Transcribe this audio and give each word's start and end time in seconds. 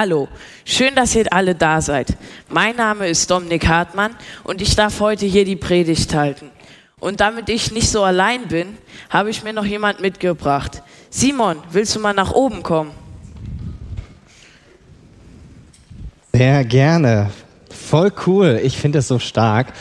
Hallo, 0.00 0.28
schön, 0.64 0.94
dass 0.94 1.16
ihr 1.16 1.26
alle 1.32 1.56
da 1.56 1.80
seid. 1.80 2.16
Mein 2.48 2.76
Name 2.76 3.08
ist 3.08 3.28
Dominik 3.32 3.66
Hartmann 3.66 4.14
und 4.44 4.62
ich 4.62 4.76
darf 4.76 5.00
heute 5.00 5.26
hier 5.26 5.44
die 5.44 5.56
Predigt 5.56 6.14
halten. 6.14 6.52
Und 7.00 7.18
damit 7.18 7.48
ich 7.48 7.72
nicht 7.72 7.88
so 7.88 8.04
allein 8.04 8.46
bin, 8.46 8.78
habe 9.10 9.28
ich 9.28 9.42
mir 9.42 9.52
noch 9.52 9.64
jemand 9.64 9.98
mitgebracht. 9.98 10.84
Simon, 11.10 11.56
willst 11.72 11.96
du 11.96 11.98
mal 11.98 12.14
nach 12.14 12.30
oben 12.30 12.62
kommen? 12.62 12.92
Sehr 16.32 16.64
gerne. 16.64 17.30
Voll 17.68 18.12
cool. 18.28 18.60
Ich 18.62 18.78
finde 18.78 19.00
es 19.00 19.08
so 19.08 19.18
stark, 19.18 19.72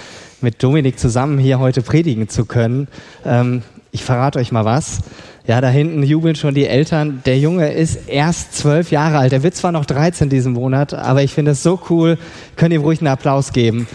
mit 0.42 0.64
Dominik 0.64 0.98
zusammen 0.98 1.38
hier 1.38 1.60
heute 1.60 1.84
predigen 1.84 2.28
zu 2.28 2.46
können. 2.46 2.88
Ähm, 3.24 3.62
ich 3.92 4.04
verrate 4.04 4.40
euch 4.40 4.52
mal 4.52 4.66
was. 4.66 5.02
Ja, 5.48 5.62
da 5.62 5.70
hinten 5.70 6.04
jubeln 6.04 6.36
schon 6.36 6.54
die 6.54 6.68
Eltern. 6.68 7.22
Der 7.26 7.40
Junge 7.40 7.72
ist 7.72 8.10
erst 8.10 8.54
zwölf 8.54 8.92
Jahre 8.92 9.18
alt. 9.18 9.32
Der 9.32 9.44
wird 9.44 9.56
zwar 9.56 9.72
noch 9.72 9.86
13 9.86 10.30
diesen 10.30 10.52
Monat, 10.52 10.94
aber 10.94 11.24
ich 11.24 11.34
finde 11.34 11.52
es 11.52 11.64
so 11.64 11.80
cool. 11.90 12.18
Könnt 12.58 12.74
ihr 12.74 12.82
ruhig 12.82 13.00
einen 13.00 13.08
Applaus 13.08 13.54
geben. 13.54 13.88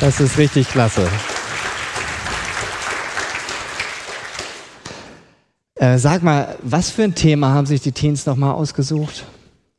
Das 0.00 0.18
ist 0.18 0.38
richtig 0.38 0.66
klasse. 0.68 1.06
Äh, 5.74 5.98
sag 5.98 6.22
mal, 6.22 6.56
was 6.62 6.88
für 6.88 7.02
ein 7.02 7.14
Thema 7.14 7.50
haben 7.52 7.66
sich 7.66 7.82
die 7.82 7.92
Teens 7.92 8.24
nochmal 8.24 8.54
ausgesucht? 8.54 9.24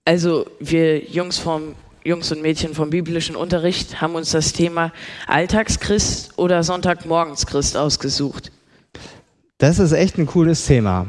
Also 0.06 0.46
wir 0.60 1.06
Jungs 1.06 1.40
vom 1.40 1.74
Jungs 2.04 2.32
und 2.32 2.44
Mädchen 2.44 2.76
vom 2.76 2.92
biblischen 2.92 3.36
Unterricht 3.36 4.00
haben 4.00 4.14
uns 4.14 4.30
das 4.30 4.54
Thema 4.54 4.92
Alltagschrist 5.26 6.38
oder 6.38 6.62
Sonntagmorgenschrist 6.62 7.78
ausgesucht. 7.78 8.52
Das 9.66 9.80
ist 9.80 9.94
echt 9.94 10.20
ein 10.20 10.28
cooles 10.28 10.68
Thema. 10.68 11.08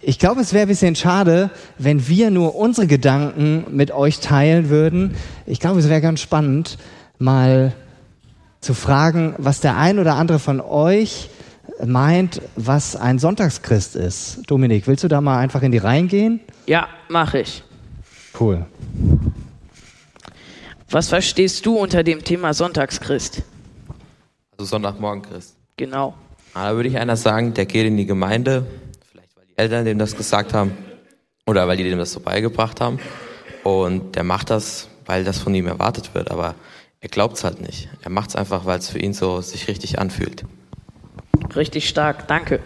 Ich 0.00 0.18
glaube, 0.18 0.40
es 0.40 0.52
wäre 0.52 0.62
ein 0.62 0.68
bisschen 0.68 0.96
schade, 0.96 1.50
wenn 1.78 2.08
wir 2.08 2.32
nur 2.32 2.56
unsere 2.56 2.88
Gedanken 2.88 3.66
mit 3.70 3.92
euch 3.92 4.18
teilen 4.18 4.68
würden. 4.68 5.14
Ich 5.46 5.60
glaube, 5.60 5.78
es 5.78 5.88
wäre 5.88 6.00
ganz 6.00 6.18
spannend, 6.18 6.76
mal 7.18 7.72
zu 8.60 8.74
fragen, 8.74 9.36
was 9.38 9.60
der 9.60 9.76
ein 9.76 10.00
oder 10.00 10.16
andere 10.16 10.40
von 10.40 10.60
euch 10.60 11.30
meint, 11.86 12.42
was 12.56 12.96
ein 12.96 13.20
Sonntagschrist 13.20 13.94
ist. 13.94 14.42
Dominik, 14.48 14.88
willst 14.88 15.04
du 15.04 15.08
da 15.08 15.20
mal 15.20 15.38
einfach 15.38 15.62
in 15.62 15.70
die 15.70 15.78
Reihen 15.78 16.08
gehen? 16.08 16.40
Ja, 16.66 16.88
mache 17.08 17.42
ich. 17.42 17.62
Cool. 18.40 18.66
Was 20.90 21.10
verstehst 21.10 21.64
du 21.64 21.78
unter 21.78 22.02
dem 22.02 22.24
Thema 22.24 22.54
Sonntagschrist? 22.54 23.42
Also 24.58 24.64
Sonntagmorgenchrist. 24.64 25.54
Genau. 25.76 26.14
Da 26.54 26.76
würde 26.76 26.88
ich 26.88 26.96
einer 26.98 27.16
sagen, 27.16 27.52
der 27.52 27.66
geht 27.66 27.84
in 27.84 27.96
die 27.96 28.06
Gemeinde, 28.06 28.64
vielleicht 29.10 29.36
weil 29.36 29.44
die 29.46 29.58
Eltern 29.58 29.84
dem 29.84 29.98
das 29.98 30.16
gesagt 30.16 30.54
haben 30.54 30.72
oder 31.46 31.66
weil 31.66 31.76
die 31.76 31.82
dem 31.82 31.98
das 31.98 32.12
so 32.12 32.20
beigebracht 32.20 32.80
haben. 32.80 33.00
Und 33.64 34.14
der 34.14 34.22
macht 34.22 34.50
das, 34.50 34.88
weil 35.04 35.24
das 35.24 35.40
von 35.40 35.52
ihm 35.54 35.66
erwartet 35.66 36.14
wird, 36.14 36.30
aber 36.30 36.54
er 37.00 37.08
glaubt 37.08 37.36
es 37.36 37.44
halt 37.44 37.60
nicht. 37.60 37.88
Er 38.02 38.10
macht 38.10 38.30
es 38.30 38.36
einfach, 38.36 38.66
weil 38.66 38.78
es 38.78 38.88
für 38.88 38.98
ihn 38.98 39.14
so 39.14 39.40
sich 39.40 39.66
richtig 39.66 39.98
anfühlt. 39.98 40.44
Richtig 41.56 41.88
stark, 41.88 42.28
danke. 42.28 42.60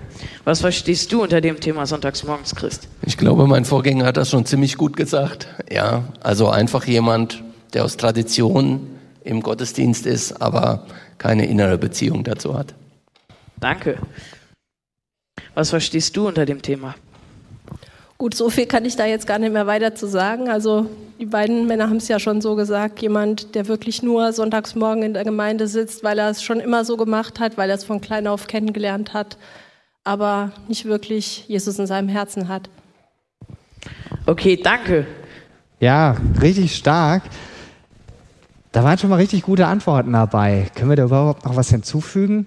Was 0.44 0.60
verstehst 0.60 1.10
du 1.12 1.22
unter 1.22 1.40
dem 1.40 1.58
Thema 1.58 1.86
Sonntagsmorgens, 1.86 2.54
Christ? 2.54 2.88
Ich 3.06 3.16
glaube, 3.16 3.46
mein 3.46 3.64
Vorgänger 3.64 4.04
hat 4.04 4.18
das 4.18 4.30
schon 4.30 4.44
ziemlich 4.44 4.76
gut 4.76 4.96
gesagt. 4.96 5.48
Ja, 5.70 6.04
also 6.20 6.48
einfach 6.48 6.84
jemand, 6.84 7.42
der 7.72 7.84
aus 7.84 7.96
Tradition 7.96 8.86
im 9.24 9.40
Gottesdienst 9.40 10.06
ist, 10.06 10.40
aber 10.40 10.86
keine 11.16 11.46
innere 11.46 11.78
Beziehung 11.78 12.22
dazu 12.22 12.56
hat. 12.56 12.74
Danke. 13.60 13.98
Was 15.54 15.70
verstehst 15.70 16.16
du 16.16 16.28
unter 16.28 16.46
dem 16.46 16.62
Thema? 16.62 16.94
Gut, 18.16 18.34
so 18.34 18.50
viel 18.50 18.66
kann 18.66 18.84
ich 18.84 18.96
da 18.96 19.06
jetzt 19.06 19.26
gar 19.26 19.38
nicht 19.38 19.52
mehr 19.52 19.66
weiter 19.66 19.94
zu 19.94 20.08
sagen. 20.08 20.48
Also 20.48 20.86
die 21.20 21.26
beiden 21.26 21.66
Männer 21.66 21.88
haben 21.88 21.98
es 21.98 22.08
ja 22.08 22.18
schon 22.18 22.40
so 22.40 22.56
gesagt, 22.56 23.00
jemand, 23.00 23.54
der 23.54 23.68
wirklich 23.68 24.02
nur 24.02 24.32
sonntagsmorgen 24.32 25.04
in 25.04 25.14
der 25.14 25.24
Gemeinde 25.24 25.68
sitzt, 25.68 26.02
weil 26.02 26.18
er 26.18 26.30
es 26.30 26.42
schon 26.42 26.58
immer 26.58 26.84
so 26.84 26.96
gemacht 26.96 27.38
hat, 27.38 27.56
weil 27.56 27.70
er 27.70 27.76
es 27.76 27.84
von 27.84 28.00
klein 28.00 28.26
auf 28.26 28.48
kennengelernt 28.48 29.14
hat, 29.14 29.38
aber 30.02 30.50
nicht 30.66 30.84
wirklich 30.84 31.44
Jesus 31.48 31.78
in 31.78 31.86
seinem 31.86 32.08
Herzen 32.08 32.48
hat. 32.48 32.68
Okay, 34.26 34.56
danke. 34.56 35.06
Ja, 35.80 36.16
richtig 36.40 36.74
stark. 36.74 37.22
Da 38.72 38.82
waren 38.82 38.98
schon 38.98 39.10
mal 39.10 39.16
richtig 39.16 39.42
gute 39.42 39.66
Antworten 39.66 40.12
dabei. 40.12 40.68
Können 40.74 40.90
wir 40.90 40.96
da 40.96 41.04
überhaupt 41.04 41.44
noch 41.44 41.56
was 41.56 41.70
hinzufügen? 41.70 42.46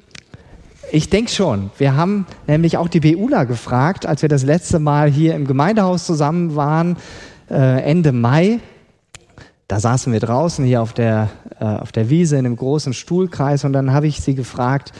Ich 0.94 1.10
denke 1.10 1.32
schon. 1.32 1.72
Wir 1.78 1.96
haben 1.96 2.26
nämlich 2.48 2.76
auch 2.76 2.90
die 2.90 3.00
BULA 3.00 3.46
gefragt, 3.46 4.06
als 4.06 4.22
wir 4.24 4.30
das 4.30 4.44
letzte 4.44 4.78
Mal 4.80 5.10
hier 5.10 5.36
im 5.36 5.48
Gemeindehaus 5.48 6.06
zusammen 6.06 6.58
waren, 6.58 6.98
äh, 7.50 7.82
Ende 7.82 8.12
Mai. 8.12 8.60
Da 9.70 9.80
saßen 9.80 10.12
wir 10.12 10.20
draußen 10.20 10.66
hier 10.66 10.82
auf 10.82 10.92
der, 10.92 11.30
äh, 11.62 11.64
auf 11.64 11.94
der 11.94 12.10
Wiese 12.10 12.38
in 12.38 12.46
einem 12.46 12.58
großen 12.58 12.94
Stuhlkreis 12.94 13.64
und 13.64 13.72
dann 13.72 13.94
habe 13.94 14.08
ich 14.08 14.20
sie 14.20 14.36
gefragt, 14.36 14.92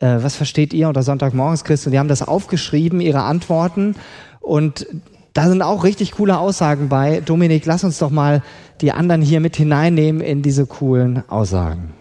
äh, 0.00 0.18
was 0.20 0.36
versteht 0.36 0.74
ihr 0.74 0.86
unter 0.86 1.02
Sonntagmorgens 1.02 1.64
Christ? 1.64 1.86
Und 1.86 1.92
die 1.92 1.98
haben 1.98 2.08
das 2.08 2.20
aufgeschrieben, 2.20 3.00
ihre 3.00 3.22
Antworten. 3.22 3.96
Und 4.40 4.86
da 5.32 5.48
sind 5.48 5.62
auch 5.62 5.82
richtig 5.82 6.12
coole 6.12 6.38
Aussagen 6.38 6.90
bei. 6.90 7.22
Dominik, 7.24 7.64
lass 7.64 7.84
uns 7.84 7.98
doch 7.98 8.10
mal 8.10 8.42
die 8.82 8.92
anderen 8.92 9.22
hier 9.22 9.40
mit 9.40 9.56
hineinnehmen 9.56 10.20
in 10.20 10.42
diese 10.42 10.66
coolen 10.66 11.22
Aussagen. 11.30 11.94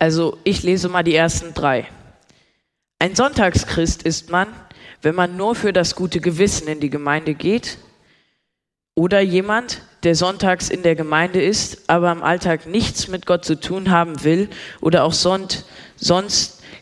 Also 0.00 0.36
ich 0.42 0.64
lese 0.64 0.88
mal 0.88 1.04
die 1.04 1.14
ersten 1.14 1.54
drei. 1.54 1.86
Ein 3.00 3.14
Sonntagschrist 3.14 4.02
ist 4.02 4.30
man, 4.30 4.48
wenn 5.02 5.14
man 5.14 5.36
nur 5.36 5.54
für 5.54 5.72
das 5.72 5.94
gute 5.94 6.20
Gewissen 6.20 6.66
in 6.66 6.80
die 6.80 6.90
Gemeinde 6.90 7.34
geht, 7.34 7.78
oder 8.96 9.20
jemand, 9.20 9.82
der 10.02 10.16
sonntags 10.16 10.68
in 10.68 10.82
der 10.82 10.96
Gemeinde 10.96 11.40
ist, 11.40 11.88
aber 11.88 12.10
im 12.10 12.24
Alltag 12.24 12.66
nichts 12.66 13.06
mit 13.06 13.26
Gott 13.26 13.44
zu 13.44 13.60
tun 13.60 13.90
haben 13.90 14.24
will 14.24 14.48
oder 14.80 15.04
auch 15.04 15.12
sonst, 15.12 15.64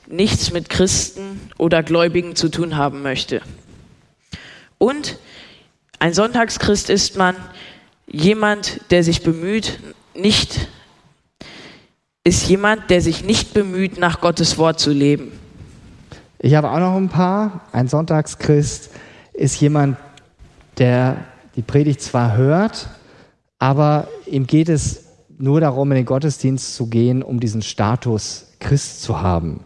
nichts 0.06 0.50
mit 0.50 0.70
Christen 0.70 1.50
oder 1.58 1.82
Gläubigen 1.82 2.34
zu 2.34 2.48
tun 2.48 2.78
haben 2.78 3.02
möchte. 3.02 3.42
Und 4.78 5.18
ein 5.98 6.14
Sonntagschrist 6.14 6.88
ist 6.88 7.18
man 7.18 7.36
jemand, 8.06 8.80
der 8.90 9.04
sich 9.04 9.22
bemüht, 9.22 9.78
nicht 10.14 10.68
ist 12.24 12.48
jemand, 12.48 12.88
der 12.88 13.02
sich 13.02 13.24
nicht 13.24 13.52
bemüht, 13.52 13.98
nach 13.98 14.22
Gottes 14.22 14.56
Wort 14.56 14.80
zu 14.80 14.90
leben. 14.90 15.38
Ich 16.38 16.54
habe 16.54 16.70
auch 16.70 16.78
noch 16.78 16.96
ein 16.96 17.08
paar. 17.08 17.62
Ein 17.72 17.88
Sonntagschrist 17.88 18.90
ist 19.32 19.60
jemand, 19.60 19.96
der 20.78 21.16
die 21.56 21.62
Predigt 21.62 22.02
zwar 22.02 22.36
hört, 22.36 22.88
aber 23.58 24.08
ihm 24.26 24.46
geht 24.46 24.68
es 24.68 25.04
nur 25.38 25.60
darum, 25.60 25.90
in 25.92 25.96
den 25.96 26.04
Gottesdienst 26.04 26.74
zu 26.74 26.86
gehen, 26.86 27.22
um 27.22 27.40
diesen 27.40 27.62
Status 27.62 28.52
Christ 28.60 29.02
zu 29.02 29.20
haben. 29.20 29.60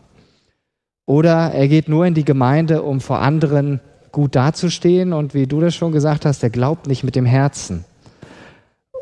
Oder 1.07 1.53
er 1.53 1.67
geht 1.67 1.89
nur 1.89 2.07
in 2.07 2.15
die 2.15 2.25
Gemeinde, 2.25 2.83
um 2.83 3.01
vor 3.01 3.19
anderen 3.19 3.81
gut 4.13 4.37
dazustehen 4.37 5.13
und 5.13 5.35
wie 5.35 5.47
du 5.47 5.61
das 5.61 5.75
schon 5.75 5.93
gesagt 5.93 6.25
hast, 6.25 6.43
er 6.43 6.51
glaubt 6.51 6.87
nicht 6.87 7.05
mit 7.05 7.17
dem 7.17 7.27
Herzen. 7.27 7.85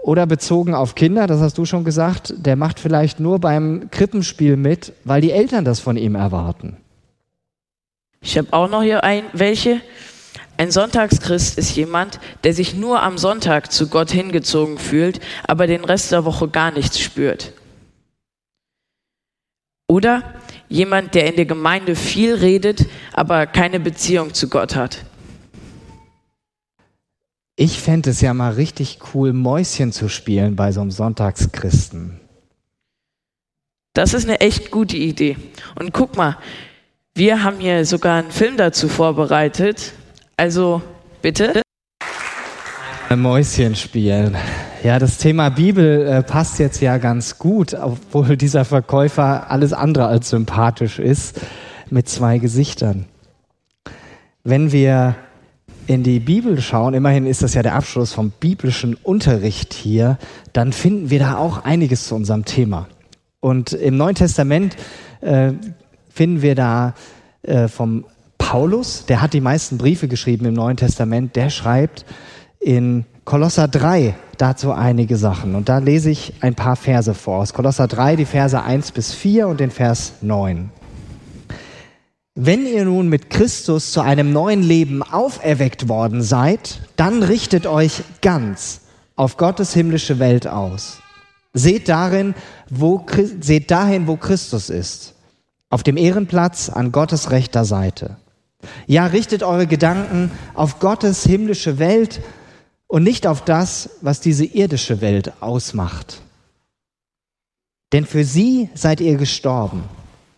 Oder 0.03 0.27
bezogen 0.27 0.75
auf 0.75 0.95
Kinder, 0.95 1.27
das 1.27 1.41
hast 1.41 1.59
du 1.59 1.67
schon 1.67 1.85
gesagt, 1.85 2.35
der 2.39 2.57
macht 2.57 2.81
vielleicht 2.81 3.21
nur 3.21 3.39
beim 3.39 3.91
Krippenspiel 3.91 4.57
mit, 4.57 4.95
weil 5.05 5.21
die 5.21 5.33
Eltern 5.33 5.67
das 5.67 5.81
von 5.81 5.99
ihm 5.99 6.15
erwarten. 6.15 6.79
Ich 8.21 8.37
habe 8.37 8.53
auch 8.53 8.69
noch 8.69 8.83
hier 8.83 9.05
ein, 9.05 9.25
welche. 9.33 9.81
Ein 10.57 10.73
Sonntagschrist 10.73 11.57
ist 11.57 11.77
jemand, 11.77 12.19
der 12.43 12.53
sich 12.53 12.75
nur 12.75 13.03
am 13.03 13.17
Sonntag 13.17 13.71
zu 13.71 13.89
Gott 13.89 14.11
hingezogen 14.11 14.79
fühlt, 14.79 15.21
aber 15.47 15.69
den 15.69 15.85
Rest 15.85 16.11
der 16.11 16.25
Woche 16.25 16.49
gar 16.49 16.73
nichts 16.73 16.99
spürt. 16.99 17.53
Oder 19.89 20.35
jemand, 20.69 21.15
der 21.15 21.27
in 21.27 21.37
der 21.37 21.47
Gemeinde 21.47 21.95
viel 21.95 22.35
redet, 22.35 22.87
aber 23.13 23.47
keine 23.47 23.81
Beziehung 23.81 24.35
zu 24.35 24.49
Gott 24.49 24.75
hat. 24.75 25.05
Ich 27.57 27.81
fände 27.81 28.11
es 28.11 28.21
ja 28.21 28.35
mal 28.35 28.53
richtig 28.53 28.99
cool, 29.15 29.33
Mäuschen 29.33 29.93
zu 29.93 30.09
spielen 30.09 30.57
bei 30.57 30.71
so 30.73 30.81
einem 30.81 30.91
Sonntagschristen. 30.91 32.21
Das 33.95 34.15
ist 34.15 34.29
eine 34.29 34.41
echt 34.41 34.71
gute 34.71 34.97
Idee. 34.97 35.37
Und 35.75 35.93
guck 35.93 36.17
mal, 36.17 36.37
wir 37.19 37.43
haben 37.43 37.59
hier 37.59 37.85
sogar 37.85 38.21
einen 38.21 38.31
Film 38.31 38.57
dazu 38.57 38.89
vorbereitet. 38.89 39.93
Also 40.37 40.81
bitte. 41.21 41.63
Mäuschen 43.15 43.75
spielen. 43.75 44.37
Ja, 44.85 45.01
das 45.01 45.19
Thema 45.19 45.49
Bibel 45.49 46.07
äh, 46.07 46.23
passt 46.23 46.61
jetzt 46.61 46.81
ja 46.81 46.99
ganz 46.99 47.39
gut, 47.39 47.75
obwohl 47.75 48.37
dieser 48.37 48.65
Verkäufer 48.65 49.51
alles 49.51 49.73
andere 49.73 50.07
als 50.07 50.31
sympathisch 50.31 51.01
ist, 51.01 51.41
mit 51.91 52.09
zwei 52.09 52.39
Gesichtern. 52.39 53.07
Wenn 54.45 54.71
wir 54.71 55.17
in 55.89 56.05
die 56.05 56.21
Bibel 56.21 56.61
schauen, 56.61 56.95
immerhin 56.95 57.27
ist 57.27 57.43
das 57.43 57.55
ja 57.55 57.63
der 57.65 57.75
Abschluss 57.75 58.13
vom 58.13 58.31
biblischen 58.31 58.95
Unterricht 58.95 59.75
hier, 59.75 60.19
dann 60.53 60.73
finden 60.73 61.11
wir 61.11 61.19
da 61.19 61.37
auch 61.37 61.65
einiges 61.65 62.07
zu 62.07 62.15
unserem 62.15 62.45
Thema. 62.45 62.87
Und 63.41 63.73
im 63.73 63.97
Neuen 63.97 64.15
Testament 64.15 64.77
äh, 65.21 65.53
finden 66.19 66.43
wir 66.43 66.57
da 66.57 66.95
äh, 67.43 67.69
vom 67.69 68.05
Paulus, 68.39 69.07
der 69.07 69.23
hat 69.23 69.35
die 69.35 69.41
meisten 69.41 69.79
Briefe 69.79 70.09
geschrieben 70.09 70.47
im 70.47 70.55
Neuen 70.55 70.77
Testament, 70.77 71.37
der 71.37 71.49
schreibt 71.49 72.05
in 72.59 73.05
Kolosser 73.25 73.69
3 73.69 74.17
dazu 74.37 74.73
einige 74.73 75.17
Sachen. 75.17 75.55
Und 75.55 75.69
da 75.69 75.79
lese 75.79 76.11
ich 76.11 76.35
ein 76.41 76.57
paar 76.57 76.75
Verse 76.75 77.15
vor. 77.15 77.39
Aus 77.39 77.53
Kolosser 77.53 77.87
3, 77.87 78.17
die 78.17 78.25
Verse 78.25 78.61
1 78.61 78.91
bis 78.91 79.15
4 79.15 79.47
und 79.47 79.61
den 79.61 79.71
Vers 79.71 80.15
9. 80.21 80.71
Wenn 82.35 82.67
ihr 82.67 82.85
nun 82.85 83.09
mit 83.09 83.31
Christus 83.31 83.93
zu 83.93 84.01
einem 84.01 84.33
neuen 84.33 84.63
Leben 84.63 85.05
auferweckt 85.05 85.89
worden 85.89 86.23
seid, 86.23 86.81
dann 86.97 87.23
richtet 87.23 87.69
euch 87.69 88.03
ganz 88.23 88.81
auf 89.15 89.37
Gottes 89.37 89.73
himmlische 89.73 90.19
Welt 90.19 90.49
aus. 90.49 90.99
Seht 91.55 91.89
darin, 91.89 92.35
wo, 92.71 93.07
seht 93.41 93.71
dahin, 93.71 94.09
wo 94.09 94.17
Christus 94.17 94.69
ist. 94.69 95.15
Auf 95.71 95.83
dem 95.83 95.97
Ehrenplatz 95.97 96.71
an 96.71 96.93
Gottes 96.93 97.31
rechter 97.31 97.65
Seite. 97.65 98.17
Ja, 98.87 99.07
richtet 99.07 99.43
eure 99.43 99.67
Gedanken 99.67 100.31
auf 100.55 100.81
Gottes 100.81 101.25
himmlische 101.25 101.79
Welt 101.79 102.21
und 102.87 103.03
nicht 103.05 103.27
auf 103.27 103.45
das, 103.45 103.91
was 104.01 104.21
diese 104.21 104.45
irdische 104.45 105.01
Welt 105.01 105.33
ausmacht. 105.41 106.23
Denn 107.93 108.05
für 108.05 108.25
sie 108.25 108.69
seid 108.75 109.01
ihr 109.01 109.17
gestorben. 109.17 109.85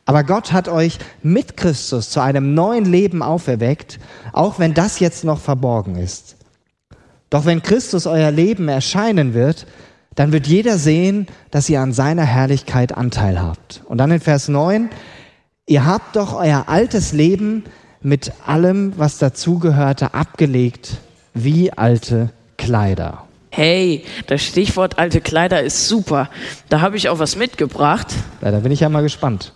Aber 0.04 0.24
Gott 0.24 0.52
hat 0.52 0.68
euch 0.68 0.98
mit 1.22 1.56
Christus 1.56 2.10
zu 2.10 2.20
einem 2.20 2.54
neuen 2.54 2.84
Leben 2.84 3.22
auferweckt, 3.22 4.00
auch 4.32 4.58
wenn 4.58 4.74
das 4.74 4.98
jetzt 4.98 5.24
noch 5.24 5.40
verborgen 5.40 5.96
ist. 5.96 6.36
Doch 7.30 7.44
wenn 7.44 7.62
Christus 7.62 8.06
euer 8.06 8.32
Leben 8.32 8.68
erscheinen 8.68 9.34
wird, 9.34 9.66
dann 10.16 10.32
wird 10.32 10.48
jeder 10.48 10.78
sehen, 10.78 11.28
dass 11.52 11.68
ihr 11.68 11.80
an 11.80 11.92
seiner 11.92 12.24
Herrlichkeit 12.24 12.96
Anteil 12.96 13.40
habt. 13.40 13.82
Und 13.86 13.98
dann 13.98 14.10
in 14.10 14.20
Vers 14.20 14.48
9, 14.48 14.90
ihr 15.70 15.86
habt 15.86 16.16
doch 16.16 16.34
euer 16.34 16.64
altes 16.66 17.12
Leben 17.12 17.62
mit 18.02 18.32
allem, 18.44 18.92
was 18.98 19.18
dazugehörte, 19.18 20.14
abgelegt, 20.14 20.98
wie 21.32 21.72
alte 21.72 22.30
Kleider. 22.58 23.24
Hey, 23.52 24.04
das 24.26 24.42
Stichwort 24.42 24.98
alte 24.98 25.20
Kleider 25.20 25.62
ist 25.62 25.86
super. 25.86 26.28
Da 26.68 26.80
habe 26.80 26.96
ich 26.96 27.08
auch 27.08 27.20
was 27.20 27.36
mitgebracht. 27.36 28.08
Ja, 28.42 28.50
da 28.50 28.58
bin 28.58 28.72
ich 28.72 28.80
ja 28.80 28.88
mal 28.88 29.02
gespannt. 29.02 29.52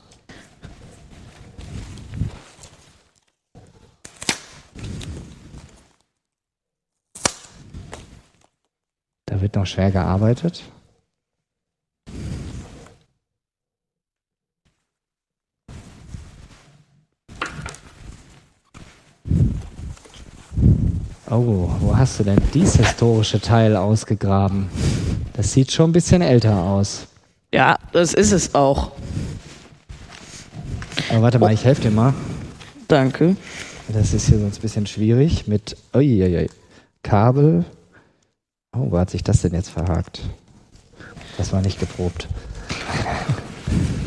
Da 9.26 9.40
wird 9.40 9.56
noch 9.56 9.66
schwer 9.66 9.90
gearbeitet. 9.90 10.62
Oh, 21.34 21.69
wo 21.81 21.96
hast 21.96 22.20
du 22.20 22.22
denn 22.22 22.38
dieses 22.54 22.76
historische 22.76 23.40
Teil 23.40 23.75
ausgegraben? 23.75 24.69
Das 25.32 25.52
sieht 25.52 25.72
schon 25.72 25.90
ein 25.90 25.92
bisschen 25.92 26.22
älter 26.22 26.62
aus. 26.62 27.08
Ja, 27.52 27.76
das 27.90 28.14
ist 28.14 28.31
es 28.31 28.54
auch. 28.54 28.92
Aber 31.10 31.22
warte 31.22 31.40
mal, 31.40 31.52
ich 31.52 31.64
helfe 31.64 31.82
dir 31.82 31.90
mal. 31.90 32.14
Danke. 32.86 33.36
Das 33.88 34.14
ist 34.14 34.28
hier 34.28 34.38
sonst 34.38 34.58
ein 34.58 34.62
bisschen 34.62 34.86
schwierig 34.86 35.48
mit 35.48 35.76
uiuiui, 35.92 36.48
Kabel. 37.02 37.64
Oh, 38.72 38.87
wo 38.90 38.98
hat 38.98 39.10
sich 39.10 39.25
das 39.25 39.42
denn 39.42 39.54
jetzt 39.54 39.70
verhakt? 39.70 40.20
Das 41.37 41.52
war 41.52 41.62
nicht 41.62 41.80
geprobt. 41.80 42.28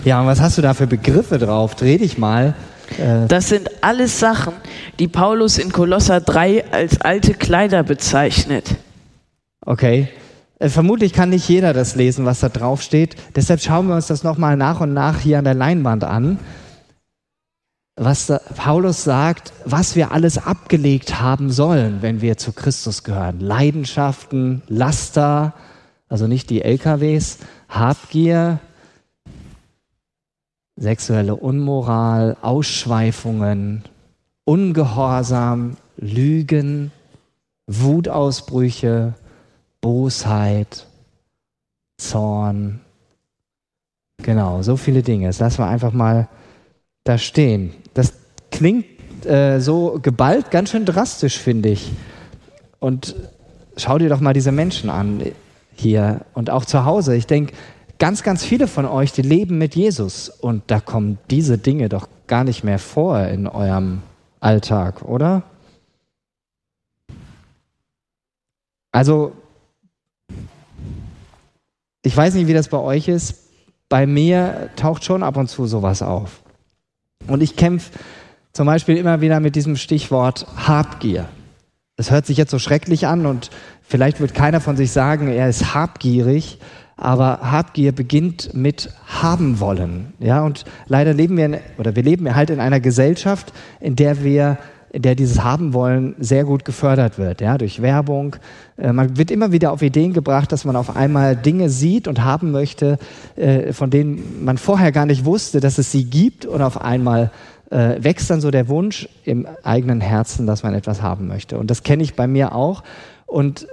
Ja, 0.06 0.22
und 0.22 0.28
was 0.28 0.40
hast 0.40 0.58
du 0.58 0.62
da 0.62 0.74
für 0.74 0.88
Begriffe 0.88 1.40
drauf? 1.40 1.76
Dreh 1.76 1.98
dich 1.98 2.18
mal. 2.18 2.56
Äh 2.98 3.28
das 3.28 3.50
sind 3.50 3.70
alles 3.84 4.18
Sachen, 4.18 4.54
die 5.00 5.08
Paulus 5.08 5.58
in 5.58 5.72
Kolosser 5.72 6.22
3 6.22 6.72
als 6.72 7.02
alte 7.02 7.34
Kleider 7.34 7.84
bezeichnet. 7.84 8.76
Okay. 9.62 10.10
Äh, 10.60 10.70
vermutlich 10.70 11.14
kann 11.14 11.30
nicht 11.30 11.48
jeder 11.48 11.74
das 11.74 11.96
lesen, 11.96 12.26
was 12.26 12.40
da 12.40 12.50
drauf 12.50 12.82
steht. 12.82 13.16
Deshalb 13.36 13.62
schauen 13.62 13.88
wir 13.88 13.96
uns 13.96 14.08
das 14.08 14.24
nochmal 14.24 14.58
nach 14.58 14.82
und 14.82 14.94
nach 14.94 15.20
hier 15.20 15.38
an 15.40 15.46
der 15.46 15.54
Leinwand 15.54 16.04
an. 16.04 16.40
Was 17.96 18.32
Paulus 18.56 19.04
sagt, 19.04 19.54
was 19.66 19.96
wir 19.96 20.12
alles 20.12 20.38
abgelegt 20.38 21.20
haben 21.20 21.52
sollen, 21.52 22.02
wenn 22.02 22.22
wir 22.22 22.38
zu 22.38 22.54
Christus 22.54 23.04
gehören. 23.04 23.40
Leidenschaften, 23.40 24.62
Laster, 24.68 25.54
also 26.08 26.28
nicht 26.28 26.52
die 26.52 26.62
LKWs, 26.62 27.40
Habgier, 27.70 28.60
sexuelle 30.76 31.36
Unmoral, 31.36 32.38
Ausschweifungen, 32.42 33.84
Ungehorsam, 34.48 35.76
Lügen, 35.98 36.94
Wutausbrüche, 37.68 39.14
Bosheit, 39.82 40.88
Zorn. 41.98 42.80
Genau, 44.24 44.62
so 44.62 44.78
viele 44.78 45.04
Dinge. 45.04 45.28
Das 45.28 45.40
lassen 45.40 45.58
wir 45.58 45.68
einfach 45.68 45.92
mal 45.92 46.30
da 47.04 47.18
stehen. 47.18 47.74
Das 47.94 48.14
klingt 48.50 48.86
äh, 49.26 49.60
so 49.60 50.00
geballt 50.02 50.50
ganz 50.50 50.72
schön 50.72 50.86
drastisch, 50.86 51.38
finde 51.38 51.68
ich. 51.68 51.92
Und 52.80 53.16
schau 53.76 53.98
dir 53.98 54.08
doch 54.08 54.22
mal 54.22 54.34
diese 54.34 54.54
Menschen 54.54 54.90
an 54.90 55.24
hier 55.76 56.22
und 56.34 56.52
auch 56.52 56.64
zu 56.64 56.86
Hause. 56.86 57.18
Ich 57.18 57.28
denke, 57.28 57.54
ganz, 58.00 58.24
ganz 58.24 58.46
viele 58.46 58.70
von 58.70 58.86
euch, 58.86 59.12
die 59.12 59.24
leben 59.24 59.58
mit 59.58 59.76
Jesus 59.76 60.30
und 60.30 60.64
da 60.68 60.80
kommen 60.80 61.18
diese 61.30 61.58
Dinge 61.58 61.90
doch 61.90 62.08
gar 62.28 62.46
nicht 62.46 62.64
mehr 62.64 62.80
vor 62.80 63.20
in 63.24 63.46
eurem 63.46 64.04
Alltag, 64.40 65.02
oder? 65.04 65.44
Also, 68.92 69.34
ich 72.04 72.16
weiß 72.16 72.34
nicht, 72.36 72.48
wie 72.48 72.54
das 72.54 72.70
bei 72.70 72.78
euch 72.78 73.08
ist. 73.08 73.50
Bei 73.90 74.06
mir 74.06 74.70
taucht 74.76 75.04
schon 75.04 75.24
ab 75.24 75.38
und 75.38 75.50
zu 75.50 75.66
sowas 75.66 76.02
auf. 76.02 76.42
Und 77.28 77.42
ich 77.42 77.56
kämpfe 77.56 77.92
zum 78.54 78.66
Beispiel 78.66 78.98
immer 78.98 79.22
wieder 79.22 79.40
mit 79.40 79.56
diesem 79.56 79.76
Stichwort 79.76 80.48
Habgier. 80.56 81.26
Es 81.96 82.12
hört 82.12 82.26
sich 82.26 82.38
jetzt 82.38 82.52
so 82.52 82.60
schrecklich 82.60 83.08
an 83.08 83.26
und 83.26 83.50
vielleicht 83.82 84.20
wird 84.20 84.34
keiner 84.34 84.62
von 84.62 84.78
sich 84.78 84.92
sagen, 84.92 85.28
er 85.28 85.50
ist 85.50 85.74
habgierig, 85.74 86.60
aber 86.98 87.40
Habgier 87.44 87.92
beginnt 87.92 88.54
mit 88.54 88.90
haben 89.06 89.60
wollen. 89.60 90.14
Ja, 90.20 90.44
und 90.44 90.66
leider 90.88 91.14
leben 91.14 91.38
wir 91.38 91.46
in, 91.46 91.58
oder 91.78 91.96
wir 91.96 92.04
leben 92.04 92.36
halt 92.36 92.50
in 92.50 92.60
einer 92.60 92.80
Gesellschaft, 92.80 93.54
in 93.80 93.96
der 93.96 94.24
wir 94.24 94.58
in 94.90 95.02
der 95.02 95.16
dieses 95.16 95.44
Haben 95.44 95.74
wollen 95.74 96.16
sehr 96.18 96.46
gut 96.46 96.66
gefördert 96.66 97.18
wird, 97.18 97.42
ja, 97.42 97.58
durch 97.58 97.82
Werbung. 97.82 98.38
Äh, 98.78 98.94
man 98.94 99.18
wird 99.18 99.32
immer 99.32 99.52
wieder 99.52 99.72
auf 99.72 99.82
Ideen 99.82 100.14
gebracht, 100.14 100.52
dass 100.52 100.66
man 100.66 100.76
auf 100.76 100.96
einmal 100.96 101.36
Dinge 101.36 101.70
sieht 101.70 102.08
und 102.08 102.24
haben 102.24 102.52
möchte, 102.52 102.98
äh, 103.36 103.74
von 103.74 103.90
denen 103.90 104.44
man 104.44 104.58
vorher 104.58 104.92
gar 104.92 105.06
nicht 105.06 105.26
wusste, 105.26 105.60
dass 105.60 105.78
es 105.78 105.92
sie 105.92 106.06
gibt 106.06 106.46
und 106.46 106.62
auf 106.62 106.82
einmal 106.82 107.32
äh, 107.70 108.02
wächst 108.02 108.30
dann 108.30 108.42
so 108.42 108.50
der 108.50 108.70
Wunsch 108.70 109.10
im 109.26 109.46
eigenen 109.62 110.02
Herzen, 110.02 110.48
dass 110.48 110.64
man 110.64 110.74
etwas 110.74 111.02
haben 111.02 111.28
möchte. 111.28 111.58
Und 111.58 111.70
das 111.70 111.84
kenne 111.84 112.02
ich 112.02 112.16
bei 112.16 112.26
mir 112.26 112.56
auch. 112.56 112.82
Und 113.26 113.68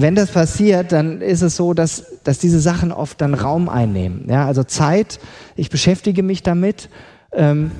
wenn 0.00 0.14
das 0.14 0.30
passiert, 0.30 0.92
dann 0.92 1.20
ist 1.20 1.42
es 1.42 1.56
so, 1.56 1.74
dass, 1.74 2.04
dass 2.24 2.38
diese 2.38 2.60
Sachen 2.60 2.92
oft 2.92 3.20
dann 3.20 3.34
Raum 3.34 3.68
einnehmen. 3.68 4.26
Ja, 4.28 4.46
also 4.46 4.64
Zeit, 4.64 5.20
ich 5.56 5.70
beschäftige 5.70 6.22
mich 6.22 6.42
damit 6.42 6.88
ähm, 7.32 7.70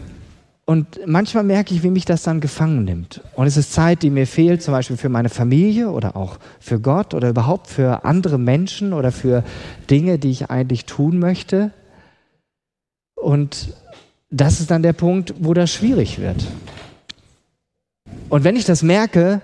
und 0.65 1.01
manchmal 1.07 1.45
merke 1.45 1.73
ich, 1.73 1.83
wie 1.83 1.91
mich 1.91 2.05
das 2.05 2.23
dann 2.23 2.41
gefangen 2.41 2.85
nimmt. 2.85 3.23
Und 3.35 3.47
es 3.47 3.57
ist 3.57 3.73
Zeit, 3.73 4.03
die 4.03 4.11
mir 4.11 4.27
fehlt, 4.27 4.63
zum 4.63 4.73
Beispiel 4.73 4.99
für 4.99 5.09
meine 5.09 5.31
Familie 5.31 5.91
oder 5.91 6.15
auch 6.15 6.37
für 6.61 6.79
Gott 6.79 7.15
oder 7.15 7.31
überhaupt 7.31 7.69
für 7.69 8.05
andere 8.05 8.39
Menschen 8.39 8.93
oder 8.93 9.11
für 9.11 9.45
Dinge, 9.89 10.19
die 10.19 10.31
ich 10.31 10.51
eigentlich 10.51 10.85
tun 10.85 11.19
möchte. 11.19 11.73
Und 13.15 13.75
das 14.31 14.61
ist 14.61 14.71
dann 14.71 14.83
der 14.83 14.93
Punkt, 14.93 15.35
wo 15.39 15.55
das 15.55 15.73
schwierig 15.73 16.21
wird. 16.21 16.45
Und 18.29 18.45
wenn 18.45 18.57
ich 18.57 18.67
das 18.67 18.83
merke, 18.83 19.41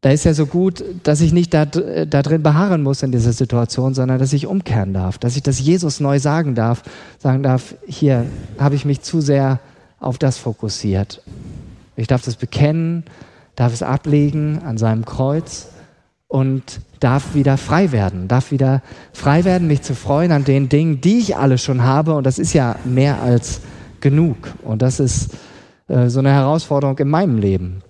da 0.00 0.10
ist 0.10 0.24
ja 0.24 0.32
so 0.32 0.46
gut, 0.46 0.82
dass 1.02 1.20
ich 1.20 1.32
nicht 1.32 1.52
da, 1.52 1.66
da 1.66 2.22
drin 2.22 2.42
beharren 2.42 2.82
muss 2.82 3.02
in 3.02 3.12
dieser 3.12 3.32
Situation, 3.32 3.92
sondern 3.92 4.18
dass 4.18 4.32
ich 4.32 4.46
umkehren 4.46 4.94
darf, 4.94 5.18
dass 5.18 5.36
ich 5.36 5.42
das 5.42 5.60
Jesus 5.60 6.00
neu 6.00 6.18
sagen 6.18 6.54
darf, 6.54 6.82
sagen 7.18 7.42
darf, 7.42 7.74
hier 7.86 8.24
habe 8.58 8.74
ich 8.74 8.86
mich 8.86 9.02
zu 9.02 9.20
sehr 9.20 9.60
auf 9.98 10.16
das 10.16 10.38
fokussiert. 10.38 11.22
Ich 11.96 12.06
darf 12.06 12.22
das 12.22 12.36
bekennen, 12.36 13.04
darf 13.56 13.74
es 13.74 13.82
ablegen 13.82 14.60
an 14.64 14.78
seinem 14.78 15.04
Kreuz 15.04 15.68
und 16.28 16.80
darf 17.00 17.34
wieder 17.34 17.58
frei 17.58 17.92
werden, 17.92 18.26
darf 18.26 18.52
wieder 18.52 18.82
frei 19.12 19.44
werden, 19.44 19.68
mich 19.68 19.82
zu 19.82 19.94
freuen 19.94 20.32
an 20.32 20.44
den 20.44 20.70
Dingen, 20.70 21.02
die 21.02 21.18
ich 21.18 21.36
alle 21.36 21.58
schon 21.58 21.82
habe 21.82 22.14
und 22.14 22.24
das 22.24 22.38
ist 22.38 22.54
ja 22.54 22.76
mehr 22.86 23.20
als 23.20 23.60
genug 24.00 24.36
und 24.62 24.80
das 24.80 24.98
ist 24.98 25.36
äh, 25.88 26.08
so 26.08 26.20
eine 26.20 26.32
Herausforderung 26.32 26.96
in 26.98 27.08
meinem 27.08 27.36
Leben. 27.36 27.82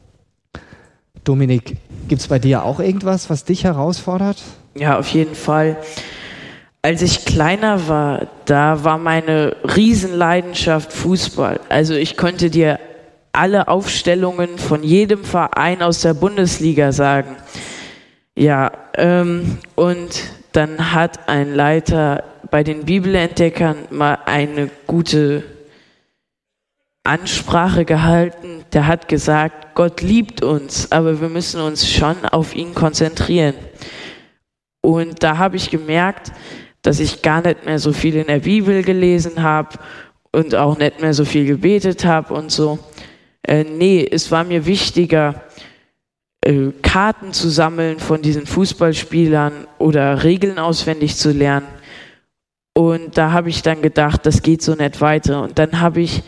Dominik, 1.22 1.76
gibt 2.10 2.22
es 2.22 2.28
bei 2.28 2.40
dir 2.40 2.64
auch 2.64 2.80
irgendwas, 2.80 3.30
was 3.30 3.44
dich 3.44 3.62
herausfordert? 3.62 4.42
Ja, 4.74 4.98
auf 4.98 5.08
jeden 5.10 5.36
Fall. 5.36 5.76
Als 6.82 7.02
ich 7.02 7.24
kleiner 7.24 7.86
war, 7.86 8.26
da 8.46 8.82
war 8.82 8.98
meine 8.98 9.54
Riesenleidenschaft 9.76 10.92
Fußball. 10.92 11.60
Also 11.68 11.94
ich 11.94 12.16
konnte 12.16 12.50
dir 12.50 12.80
alle 13.32 13.68
Aufstellungen 13.68 14.58
von 14.58 14.82
jedem 14.82 15.22
Verein 15.22 15.82
aus 15.82 16.00
der 16.00 16.14
Bundesliga 16.14 16.90
sagen. 16.90 17.36
Ja, 18.34 18.72
ähm, 18.96 19.58
und 19.76 20.10
dann 20.50 20.92
hat 20.92 21.28
ein 21.28 21.54
Leiter 21.54 22.24
bei 22.50 22.64
den 22.64 22.86
Bibelentdeckern 22.86 23.76
mal 23.90 24.18
eine 24.26 24.68
gute 24.88 25.44
Ansprache 27.04 27.84
gehalten. 27.84 28.64
Der 28.72 28.86
hat 28.86 29.08
gesagt, 29.08 29.74
Gott 29.74 30.02
liebt 30.02 30.42
uns, 30.42 30.92
aber 30.92 31.20
wir 31.20 31.28
müssen 31.28 31.60
uns 31.60 31.88
schon 31.88 32.24
auf 32.26 32.54
ihn 32.54 32.74
konzentrieren. 32.74 33.54
Und 34.82 35.22
da 35.22 35.38
habe 35.38 35.56
ich 35.56 35.70
gemerkt, 35.70 36.32
dass 36.82 37.00
ich 37.00 37.22
gar 37.22 37.42
nicht 37.42 37.66
mehr 37.66 37.78
so 37.78 37.92
viel 37.92 38.16
in 38.16 38.26
der 38.26 38.40
Bibel 38.40 38.82
gelesen 38.82 39.42
habe 39.42 39.78
und 40.32 40.54
auch 40.54 40.78
nicht 40.78 41.00
mehr 41.00 41.14
so 41.14 41.24
viel 41.24 41.46
gebetet 41.46 42.04
habe 42.04 42.34
und 42.34 42.50
so. 42.50 42.78
Äh, 43.42 43.64
nee, 43.64 44.06
es 44.10 44.30
war 44.30 44.44
mir 44.44 44.66
wichtiger, 44.66 45.42
äh, 46.42 46.68
Karten 46.82 47.32
zu 47.32 47.48
sammeln 47.48 47.98
von 47.98 48.22
diesen 48.22 48.46
Fußballspielern 48.46 49.66
oder 49.78 50.24
Regeln 50.24 50.58
auswendig 50.58 51.16
zu 51.16 51.32
lernen. 51.32 51.66
Und 52.74 53.18
da 53.18 53.32
habe 53.32 53.50
ich 53.50 53.62
dann 53.62 53.82
gedacht, 53.82 54.24
das 54.24 54.42
geht 54.42 54.62
so 54.62 54.74
nicht 54.74 55.00
weiter. 55.00 55.42
Und 55.42 55.58
dann 55.58 55.80
habe 55.80 56.00
ich 56.00 56.22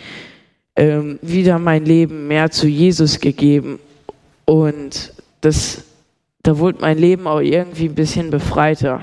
ähm, 0.77 1.19
wieder 1.23 1.59
mein 1.59 1.85
Leben 1.85 2.29
mehr 2.29 2.51
zu 2.51 2.67
Jesus 2.67 3.21
gegeben. 3.21 3.79
Und 4.45 5.13
das, 5.41 5.85
da 6.43 6.59
wurde 6.59 6.79
mein 6.81 6.99
Leben 6.99 7.27
auch 7.27 7.41
irgendwie 7.41 7.87
ein 7.87 7.95
bisschen 7.95 8.31
befreiter. 8.31 9.03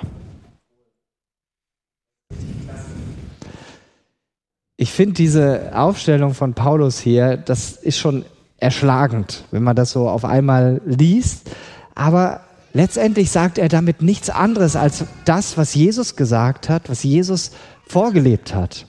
Ich 4.78 4.92
finde 4.94 5.14
diese 5.16 5.72
Aufstellung 5.76 6.34
von 6.34 6.54
Paulus 6.54 7.00
hier, 7.00 7.36
das 7.36 7.72
ist 7.74 7.98
schon 7.98 8.24
erschlagend, 8.58 9.44
wenn 9.52 9.64
man 9.64 9.76
das 9.76 9.92
so 9.92 10.08
auf 10.08 10.24
einmal 10.24 10.82
liest. 10.86 11.52
Aber 11.96 12.42
letztendlich 12.74 13.30
sagt 13.30 13.58
er 13.58 13.68
damit 13.68 14.02
nichts 14.02 14.30
anderes 14.30 14.76
als 14.76 15.04
das, 15.26 15.58
was 15.58 15.76
Jesus 15.76 16.16
gesagt 16.16 16.70
hat, 16.70 16.90
was 16.90 17.04
Jesus 17.04 17.52
vorgelebt 17.88 18.56
hat. 18.56 18.86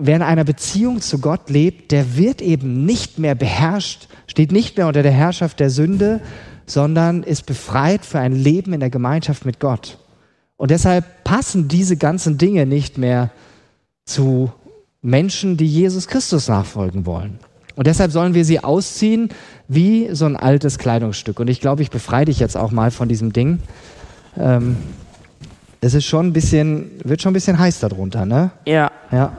Wer 0.00 0.16
in 0.16 0.22
einer 0.22 0.44
Beziehung 0.44 1.00
zu 1.00 1.18
Gott 1.18 1.50
lebt, 1.50 1.90
der 1.90 2.16
wird 2.16 2.40
eben 2.40 2.84
nicht 2.86 3.18
mehr 3.18 3.34
beherrscht, 3.34 4.08
steht 4.28 4.52
nicht 4.52 4.76
mehr 4.76 4.86
unter 4.86 5.02
der 5.02 5.12
Herrschaft 5.12 5.58
der 5.58 5.70
Sünde, 5.70 6.20
sondern 6.66 7.24
ist 7.24 7.46
befreit 7.46 8.04
für 8.04 8.20
ein 8.20 8.32
Leben 8.32 8.72
in 8.72 8.80
der 8.80 8.90
Gemeinschaft 8.90 9.44
mit 9.44 9.58
Gott. 9.58 9.98
Und 10.56 10.70
deshalb 10.70 11.24
passen 11.24 11.66
diese 11.66 11.96
ganzen 11.96 12.38
Dinge 12.38 12.64
nicht 12.64 12.96
mehr 12.96 13.30
zu 14.04 14.52
Menschen, 15.02 15.56
die 15.56 15.66
Jesus 15.66 16.06
Christus 16.06 16.46
nachfolgen 16.46 17.04
wollen. 17.04 17.40
Und 17.74 17.86
deshalb 17.86 18.12
sollen 18.12 18.34
wir 18.34 18.44
sie 18.44 18.62
ausziehen 18.62 19.30
wie 19.66 20.08
so 20.12 20.26
ein 20.26 20.36
altes 20.36 20.78
Kleidungsstück. 20.78 21.40
Und 21.40 21.48
ich 21.48 21.60
glaube, 21.60 21.82
ich 21.82 21.90
befreie 21.90 22.24
dich 22.24 22.38
jetzt 22.38 22.56
auch 22.56 22.70
mal 22.70 22.90
von 22.90 23.08
diesem 23.08 23.32
Ding. 23.32 23.60
Ähm, 24.36 24.76
es 25.80 25.94
ist 25.94 26.04
schon 26.04 26.26
ein 26.26 26.32
bisschen, 26.32 26.90
wird 27.04 27.22
schon 27.22 27.30
ein 27.30 27.34
bisschen 27.34 27.58
heiß 27.58 27.80
darunter, 27.80 28.26
ne? 28.26 28.50
Ja. 28.66 28.90
Ja. 29.12 29.32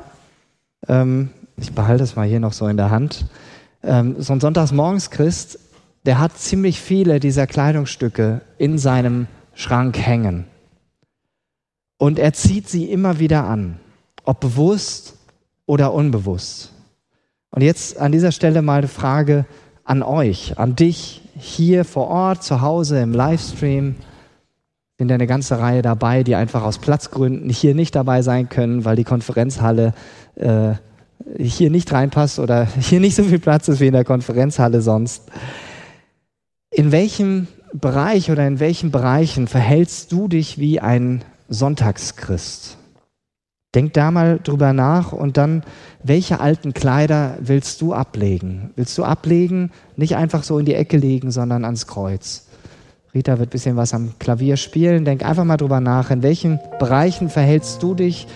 Ähm, 0.89 1.29
ich 1.55 1.71
behalte 1.73 2.03
es 2.03 2.15
mal 2.15 2.27
hier 2.27 2.39
noch 2.39 2.53
so 2.53 2.67
in 2.67 2.75
der 2.75 2.89
Hand. 2.89 3.25
Ähm, 3.83 4.15
so 4.19 4.33
ein 4.33 4.41
Sonntagsmorgenschrist, 4.41 5.59
der 6.05 6.19
hat 6.19 6.37
ziemlich 6.37 6.81
viele 6.81 7.19
dieser 7.19 7.47
Kleidungsstücke 7.47 8.41
in 8.57 8.77
seinem 8.77 9.27
Schrank 9.53 9.97
hängen. 9.97 10.45
Und 11.97 12.17
er 12.17 12.33
zieht 12.33 12.67
sie 12.67 12.85
immer 12.85 13.19
wieder 13.19 13.45
an, 13.45 13.79
ob 14.23 14.39
bewusst 14.39 15.15
oder 15.65 15.93
unbewusst. 15.93 16.73
Und 17.51 17.61
jetzt 17.61 17.97
an 17.99 18.11
dieser 18.11 18.31
Stelle 18.31 18.61
mal 18.61 18.79
eine 18.79 18.87
Frage 18.87 19.45
an 19.83 20.03
euch, 20.03 20.57
an 20.57 20.75
dich 20.75 21.21
hier 21.35 21.83
vor 21.83 22.07
Ort, 22.07 22.43
zu 22.43 22.61
Hause, 22.61 23.01
im 23.01 23.13
Livestream. 23.13 23.95
Sind 24.99 25.09
ja 25.09 25.15
eine 25.15 25.27
ganze 25.27 25.57
Reihe 25.59 25.81
dabei, 25.81 26.23
die 26.23 26.35
einfach 26.35 26.61
aus 26.61 26.77
Platzgründen 26.77 27.49
hier 27.49 27.73
nicht 27.73 27.95
dabei 27.95 28.21
sein 28.21 28.49
können, 28.49 28.83
weil 28.83 28.97
die 28.97 29.05
Konferenzhalle 29.05 29.93
äh, 30.35 30.73
hier 31.37 31.69
nicht 31.69 31.91
reinpasst 31.93 32.37
oder 32.37 32.65
hier 32.79 32.99
nicht 32.99 33.15
so 33.15 33.23
viel 33.23 33.39
Platz 33.39 33.69
ist 33.69 33.79
wie 33.79 33.87
in 33.87 33.93
der 33.93 34.03
Konferenzhalle 34.03 34.81
sonst. 34.81 35.23
In 36.69 36.91
welchem 36.91 37.47
Bereich 37.71 38.29
oder 38.29 38.45
in 38.45 38.59
welchen 38.59 38.91
Bereichen 38.91 39.47
verhältst 39.47 40.11
du 40.11 40.27
dich 40.27 40.57
wie 40.57 40.81
ein 40.81 41.23
Sonntagschrist? 41.47 42.75
Denk 43.73 43.93
da 43.93 44.11
mal 44.11 44.39
drüber 44.43 44.73
nach 44.73 45.13
und 45.13 45.37
dann, 45.37 45.63
welche 46.03 46.41
alten 46.41 46.73
Kleider 46.73 47.37
willst 47.39 47.79
du 47.81 47.93
ablegen? 47.93 48.71
Willst 48.75 48.97
du 48.97 49.05
ablegen, 49.05 49.71
nicht 49.95 50.17
einfach 50.17 50.43
so 50.43 50.59
in 50.59 50.65
die 50.65 50.73
Ecke 50.73 50.97
legen, 50.97 51.31
sondern 51.31 51.63
ans 51.63 51.87
Kreuz? 51.87 52.48
Rita 53.13 53.39
wird 53.39 53.49
ein 53.49 53.51
bisschen 53.51 53.75
was 53.75 53.93
am 53.93 54.13
Klavier 54.19 54.55
spielen. 54.55 55.05
Denk 55.05 55.25
einfach 55.25 55.43
mal 55.43 55.57
drüber 55.57 55.79
nach, 55.79 56.11
in 56.11 56.21
welchen 56.21 56.59
Bereichen 56.77 57.29
verhältst 57.29 57.81
du 57.81 57.95
dich 57.95 58.27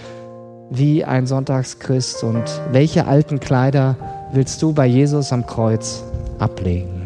wie 0.72 1.06
ein 1.06 1.28
Sonntagschrist 1.28 2.24
und 2.24 2.44
welche 2.72 3.06
alten 3.06 3.40
Kleider 3.40 3.96
willst 4.32 4.62
du 4.62 4.74
bei 4.74 4.88
Jesus 4.88 5.32
am 5.32 5.46
Kreuz 5.46 6.04
ablegen? 6.40 7.03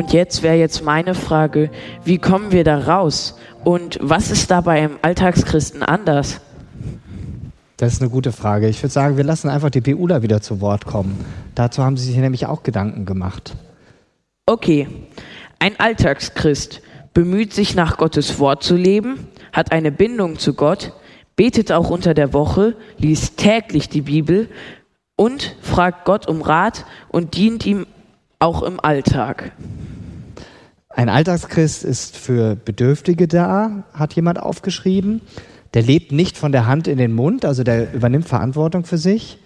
Und 0.00 0.14
jetzt 0.14 0.42
wäre 0.42 0.56
jetzt 0.56 0.82
meine 0.82 1.14
Frage, 1.14 1.68
wie 2.04 2.16
kommen 2.16 2.52
wir 2.52 2.64
da 2.64 2.78
raus? 2.78 3.36
Und 3.64 3.98
was 4.00 4.30
ist 4.30 4.50
da 4.50 4.62
beim 4.62 4.92
Alltagschristen 5.02 5.82
anders? 5.82 6.40
Das 7.76 7.92
ist 7.92 8.00
eine 8.00 8.08
gute 8.08 8.32
Frage. 8.32 8.66
Ich 8.68 8.82
würde 8.82 8.94
sagen, 8.94 9.18
wir 9.18 9.24
lassen 9.24 9.50
einfach 9.50 9.68
die 9.68 9.82
BUler 9.82 10.22
wieder 10.22 10.40
zu 10.40 10.62
Wort 10.62 10.86
kommen. 10.86 11.22
Dazu 11.54 11.82
haben 11.82 11.98
sie 11.98 12.06
sich 12.06 12.16
nämlich 12.16 12.46
auch 12.46 12.62
Gedanken 12.62 13.04
gemacht. 13.04 13.54
Okay, 14.46 14.88
ein 15.58 15.78
Alltagschrist 15.78 16.80
bemüht 17.12 17.52
sich 17.52 17.74
nach 17.74 17.98
Gottes 17.98 18.38
Wort 18.38 18.62
zu 18.62 18.76
leben, 18.76 19.28
hat 19.52 19.70
eine 19.70 19.92
Bindung 19.92 20.38
zu 20.38 20.54
Gott, 20.54 20.94
betet 21.36 21.72
auch 21.72 21.90
unter 21.90 22.14
der 22.14 22.32
Woche, 22.32 22.74
liest 22.96 23.36
täglich 23.36 23.90
die 23.90 24.00
Bibel 24.00 24.48
und 25.16 25.56
fragt 25.60 26.06
Gott 26.06 26.26
um 26.26 26.40
Rat 26.40 26.86
und 27.10 27.36
dient 27.36 27.66
ihm 27.66 27.84
auch 28.40 28.62
im 28.62 28.80
Alltag. 28.80 29.52
Ein 30.88 31.08
Alltagschrist 31.08 31.84
ist 31.84 32.16
für 32.16 32.56
Bedürftige 32.56 33.28
da, 33.28 33.84
hat 33.92 34.14
jemand 34.14 34.40
aufgeschrieben. 34.40 35.20
Der 35.74 35.82
lebt 35.82 36.10
nicht 36.10 36.36
von 36.36 36.50
der 36.50 36.66
Hand 36.66 36.88
in 36.88 36.98
den 36.98 37.12
Mund, 37.12 37.44
also 37.44 37.62
der 37.62 37.92
übernimmt 37.94 38.28
Verantwortung 38.28 38.84
für 38.84 38.98
sich. 38.98 39.38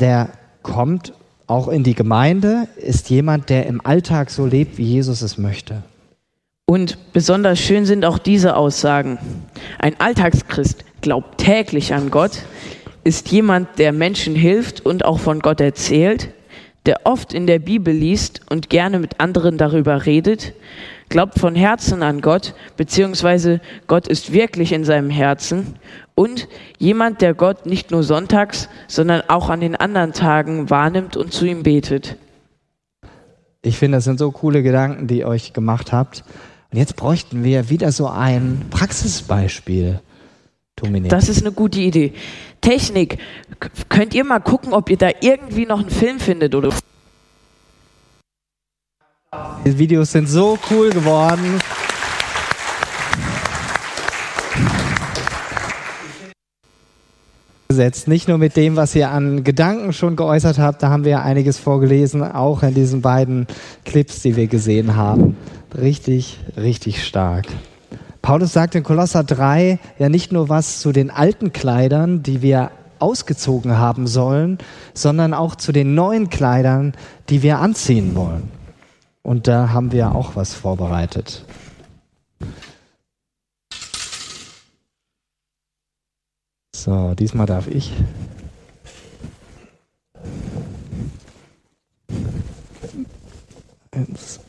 Der 0.00 0.30
kommt 0.62 1.12
auch 1.46 1.68
in 1.68 1.82
die 1.82 1.94
Gemeinde, 1.94 2.66
ist 2.76 3.10
jemand, 3.10 3.50
der 3.50 3.66
im 3.66 3.84
Alltag 3.84 4.30
so 4.30 4.46
lebt, 4.46 4.78
wie 4.78 4.84
Jesus 4.84 5.20
es 5.20 5.36
möchte. 5.36 5.82
Und 6.64 7.12
besonders 7.12 7.58
schön 7.58 7.84
sind 7.84 8.04
auch 8.04 8.18
diese 8.18 8.56
Aussagen. 8.56 9.18
Ein 9.78 10.00
Alltagschrist 10.00 10.84
glaubt 11.02 11.38
täglich 11.38 11.92
an 11.92 12.10
Gott, 12.10 12.44
ist 13.04 13.30
jemand, 13.30 13.78
der 13.78 13.92
Menschen 13.92 14.34
hilft 14.34 14.86
und 14.86 15.04
auch 15.04 15.18
von 15.18 15.40
Gott 15.40 15.60
erzählt, 15.60 16.30
der 16.86 17.00
oft 17.04 17.32
in 17.32 17.46
der 17.46 17.58
Bibel 17.58 17.94
liest 17.94 18.40
und 18.50 18.70
gerne 18.70 18.98
mit 18.98 19.20
anderen 19.20 19.56
darüber 19.56 20.04
redet, 20.06 20.52
glaubt 21.08 21.38
von 21.38 21.54
Herzen 21.54 22.02
an 22.02 22.20
Gott, 22.20 22.54
beziehungsweise 22.76 23.60
Gott 23.86 24.08
ist 24.08 24.32
wirklich 24.32 24.72
in 24.72 24.84
seinem 24.84 25.10
Herzen 25.10 25.74
und 26.14 26.48
jemand, 26.78 27.20
der 27.20 27.34
Gott 27.34 27.66
nicht 27.66 27.90
nur 27.90 28.02
sonntags, 28.02 28.68
sondern 28.88 29.22
auch 29.28 29.48
an 29.48 29.60
den 29.60 29.76
anderen 29.76 30.12
Tagen 30.12 30.70
wahrnimmt 30.70 31.16
und 31.16 31.32
zu 31.32 31.44
ihm 31.44 31.62
betet. 31.62 32.16
Ich 33.62 33.78
finde, 33.78 33.98
das 33.98 34.04
sind 34.04 34.18
so 34.18 34.30
coole 34.32 34.62
Gedanken, 34.62 35.06
die 35.06 35.20
ihr 35.20 35.28
euch 35.28 35.52
gemacht 35.52 35.92
habt. 35.92 36.24
Und 36.72 36.78
jetzt 36.78 36.96
bräuchten 36.96 37.44
wir 37.44 37.70
wieder 37.70 37.92
so 37.92 38.08
ein 38.08 38.62
Praxisbeispiel. 38.70 40.00
Dominik. 40.76 41.10
Das 41.10 41.28
ist 41.28 41.42
eine 41.42 41.52
gute 41.52 41.80
Idee. 41.80 42.14
Technik. 42.62 43.18
Könnt 43.90 44.14
ihr 44.14 44.24
mal 44.24 44.40
gucken, 44.40 44.72
ob 44.72 44.88
ihr 44.88 44.96
da 44.96 45.10
irgendwie 45.20 45.66
noch 45.66 45.80
einen 45.80 45.90
Film 45.90 46.18
findet 46.18 46.54
oder. 46.54 46.70
Die 49.64 49.78
Videos 49.78 50.12
sind 50.12 50.28
so 50.28 50.58
cool 50.70 50.90
geworden. 50.90 51.60
Nicht 58.06 58.28
nur 58.28 58.36
mit 58.36 58.56
dem, 58.56 58.76
was 58.76 58.94
ihr 58.94 59.10
an 59.10 59.44
Gedanken 59.44 59.94
schon 59.94 60.14
geäußert 60.14 60.58
habt, 60.58 60.82
da 60.82 60.90
haben 60.90 61.06
wir 61.06 61.22
einiges 61.22 61.58
vorgelesen, 61.58 62.22
auch 62.22 62.62
in 62.62 62.74
diesen 62.74 63.00
beiden 63.00 63.46
Clips, 63.86 64.20
die 64.20 64.36
wir 64.36 64.46
gesehen 64.46 64.94
haben. 64.94 65.38
Richtig, 65.74 66.38
richtig 66.54 67.02
stark. 67.02 67.46
Paulus 68.22 68.52
sagt 68.52 68.76
in 68.76 68.84
Kolosser 68.84 69.24
3 69.24 69.80
ja 69.98 70.08
nicht 70.08 70.30
nur 70.30 70.48
was 70.48 70.78
zu 70.78 70.92
den 70.92 71.10
alten 71.10 71.52
Kleidern, 71.52 72.22
die 72.22 72.40
wir 72.40 72.70
ausgezogen 73.00 73.78
haben 73.78 74.06
sollen, 74.06 74.58
sondern 74.94 75.34
auch 75.34 75.56
zu 75.56 75.72
den 75.72 75.96
neuen 75.96 76.30
Kleidern, 76.30 76.94
die 77.28 77.42
wir 77.42 77.58
anziehen 77.58 78.14
wollen. 78.14 78.48
Und 79.22 79.48
da 79.48 79.70
haben 79.70 79.90
wir 79.90 80.14
auch 80.14 80.36
was 80.36 80.54
vorbereitet. 80.54 81.44
So, 86.74 87.14
diesmal 87.14 87.46
darf 87.46 87.66
ich. 87.66 87.92
Eins, 93.90 94.40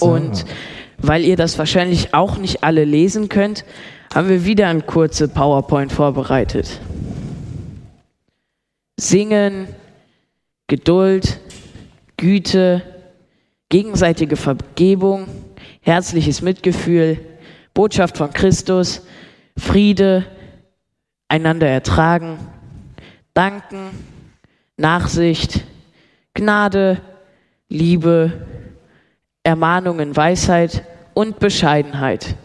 Und 0.00 0.44
weil 0.98 1.24
ihr 1.24 1.36
das 1.36 1.58
wahrscheinlich 1.58 2.14
auch 2.14 2.36
nicht 2.36 2.62
alle 2.62 2.84
lesen 2.84 3.28
könnt, 3.28 3.64
haben 4.14 4.28
wir 4.28 4.44
wieder 4.44 4.68
ein 4.68 4.86
kurze 4.86 5.28
PowerPoint 5.28 5.92
vorbereitet. 5.92 6.80
Singen, 8.98 9.68
Geduld, 10.66 11.40
Güte, 12.16 12.82
gegenseitige 13.70 14.36
Vergebung, 14.36 15.26
herzliches 15.80 16.42
Mitgefühl, 16.42 17.18
Botschaft 17.72 18.18
von 18.18 18.32
Christus, 18.32 19.02
Friede, 19.56 20.26
einander 21.28 21.68
ertragen, 21.68 22.38
danken, 23.32 23.90
Nachsicht, 24.76 25.64
Gnade, 26.34 27.00
Liebe, 27.68 28.46
Ermahnungen, 29.50 30.16
Weisheit 30.16 30.84
und 31.12 31.40
Bescheidenheit. 31.40 32.36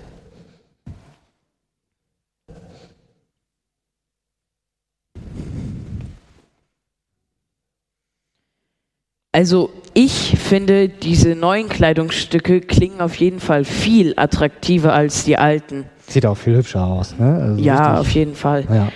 Also 9.31 9.69
ich 9.93 10.35
finde, 10.39 10.89
diese 10.89 11.35
neuen 11.35 11.69
Kleidungsstücke 11.69 12.61
klingen 12.61 13.01
auf 13.01 13.13
jeden 13.17 13.39
Fall 13.39 13.65
viel 13.65 14.13
attraktiver 14.17 14.93
als 14.93 15.25
die 15.25 15.37
alten. 15.37 15.85
Sieht 16.07 16.25
auch 16.25 16.37
viel 16.37 16.55
hübscher 16.55 16.87
aus, 16.87 17.15
ne? 17.19 17.39
Also 17.39 17.61
ja, 17.61 17.75
richtig, 17.75 17.99
auf 17.99 18.09
jeden 18.15 18.35
Fall. 18.35 18.65
Ja. 18.67 18.87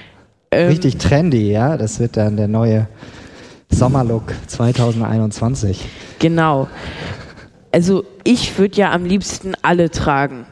Ähm, 0.49 0.69
richtig 0.69 0.97
trendy, 0.97 1.51
ja. 1.51 1.77
Das 1.77 1.99
wird 1.99 2.17
dann 2.17 2.37
der 2.37 2.47
neue 2.47 2.87
Sommerlook 3.69 4.33
2021. 4.47 5.85
Genau. 6.17 6.67
Also 7.71 8.03
ich 8.23 8.57
würde 8.57 8.77
ja 8.77 8.91
am 8.91 9.05
liebsten 9.05 9.53
alle 9.61 9.89
tragen, 9.91 10.45